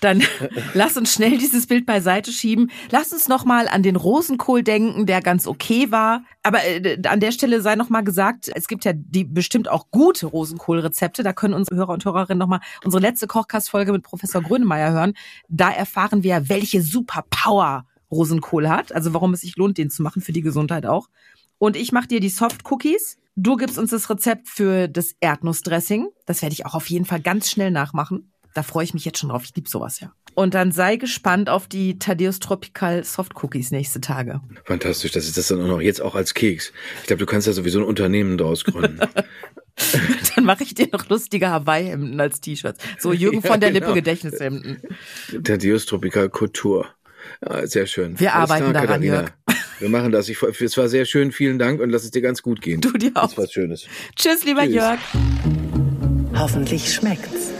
dann 0.00 0.22
lass 0.74 0.96
uns 0.96 1.14
schnell 1.14 1.38
dieses 1.38 1.66
Bild 1.66 1.86
beiseite 1.86 2.32
schieben. 2.32 2.70
Lass 2.90 3.12
uns 3.12 3.28
noch 3.28 3.44
mal 3.44 3.68
an 3.68 3.82
den 3.82 3.96
Rosenkohl 3.96 4.62
denken, 4.62 5.06
der 5.06 5.22
ganz 5.22 5.46
okay 5.46 5.90
war. 5.90 6.24
Aber 6.42 6.64
äh, 6.64 6.98
an 7.06 7.20
der 7.20 7.32
Stelle 7.32 7.62
sei 7.62 7.76
noch 7.76 7.88
mal 7.88 8.02
gesagt, 8.02 8.50
es 8.54 8.66
gibt 8.66 8.84
ja 8.84 8.92
die 8.94 9.24
bestimmt 9.24 9.68
auch 9.68 9.90
gute 9.90 10.26
Rosenkohlrezepte. 10.26 11.22
Da 11.22 11.32
können 11.32 11.54
unsere 11.54 11.76
Hörer 11.76 11.92
und 11.92 12.04
Hörerinnen 12.04 12.38
noch 12.38 12.48
mal 12.48 12.60
unsere 12.84 13.00
letzte 13.00 13.26
Kochkastfolge 13.26 13.92
mit 13.92 14.02
Professor 14.02 14.42
Grönemeyer 14.42 14.92
hören. 14.92 15.14
Da 15.48 15.70
erfahren 15.70 16.22
wir, 16.22 16.48
welche 16.48 16.82
Superpower 16.82 17.86
Rosenkohl 18.10 18.68
hat. 18.68 18.92
Also 18.92 19.14
warum 19.14 19.32
es 19.34 19.40
sich 19.40 19.56
lohnt, 19.56 19.78
den 19.78 19.90
zu 19.90 20.02
machen 20.02 20.20
für 20.20 20.32
die 20.32 20.42
Gesundheit 20.42 20.84
auch. 20.84 21.08
Und 21.58 21.76
ich 21.76 21.92
mache 21.92 22.08
dir 22.08 22.20
die 22.20 22.28
Soft 22.28 22.70
Cookies. 22.70 23.18
Du 23.36 23.56
gibst 23.56 23.78
uns 23.78 23.90
das 23.90 24.10
Rezept 24.10 24.48
für 24.48 24.88
das 24.88 25.14
Erdnussdressing. 25.20 26.08
Das 26.26 26.42
werde 26.42 26.52
ich 26.52 26.66
auch 26.66 26.74
auf 26.74 26.90
jeden 26.90 27.04
Fall 27.04 27.20
ganz 27.20 27.50
schnell 27.50 27.70
nachmachen. 27.70 28.31
Da 28.54 28.62
freue 28.62 28.84
ich 28.84 28.94
mich 28.94 29.04
jetzt 29.04 29.18
schon 29.18 29.30
drauf. 29.30 29.42
Ich 29.44 29.54
liebe 29.54 29.68
sowas 29.68 30.00
ja. 30.00 30.12
Und 30.34 30.54
dann 30.54 30.72
sei 30.72 30.96
gespannt 30.96 31.50
auf 31.50 31.68
die 31.68 31.98
Thaddeus 31.98 32.38
Tropical 32.38 33.04
Soft 33.04 33.32
Cookies 33.42 33.70
nächste 33.70 34.00
Tage. 34.00 34.40
Fantastisch, 34.64 35.12
das 35.12 35.26
ist 35.26 35.36
das 35.36 35.48
dann 35.48 35.60
auch 35.62 35.66
noch 35.66 35.80
jetzt 35.80 36.00
auch 36.00 36.14
als 36.14 36.32
Keks. 36.34 36.72
Ich 37.02 37.06
glaube, 37.06 37.20
du 37.20 37.26
kannst 37.26 37.46
da 37.46 37.52
sowieso 37.52 37.80
ein 37.80 37.84
Unternehmen 37.84 38.38
draus 38.38 38.64
gründen. 38.64 39.00
Dann 40.36 40.44
mache 40.44 40.64
ich 40.64 40.74
dir 40.74 40.88
noch 40.92 41.08
lustige 41.08 41.48
Hawaii-Hemden 41.48 42.20
als 42.20 42.40
T-Shirts. 42.40 42.82
So 42.98 43.12
Jürgen 43.12 43.40
Ja, 43.42 43.50
von 43.50 43.60
der 43.60 43.72
genau. 43.72 43.86
Lippe 43.86 43.94
Gedächtnishemden. 44.00 44.82
Thaddeus 45.44 45.86
Tropical 45.86 46.28
Couture. 46.28 46.88
Ja, 47.46 47.66
sehr 47.66 47.86
schön. 47.86 48.18
Wir 48.20 48.34
Alles 48.34 48.50
arbeiten 48.50 48.72
daran, 48.72 48.86
Katharina. 48.86 49.14
Jörg. 49.14 49.32
Wir 49.78 49.88
machen 49.88 50.12
das. 50.12 50.28
Ich, 50.28 50.40
es 50.42 50.76
war 50.76 50.88
sehr 50.88 51.06
schön. 51.06 51.32
Vielen 51.32 51.58
Dank 51.58 51.80
und 51.80 51.90
lass 51.90 52.04
es 52.04 52.10
dir 52.10 52.22
ganz 52.22 52.42
gut 52.42 52.60
gehen. 52.60 52.80
Du 52.80 52.92
dir 52.92 53.10
auch. 53.14 53.22
Das 53.22 53.36
war 53.36 53.44
was 53.44 53.52
Schönes. 53.52 53.86
Tschüss, 54.14 54.44
lieber 54.44 54.62
Tschüss. 54.62 54.74
Jörg. 54.74 54.98
Hoffentlich 56.34 56.92
schmeckt's. 56.92 57.50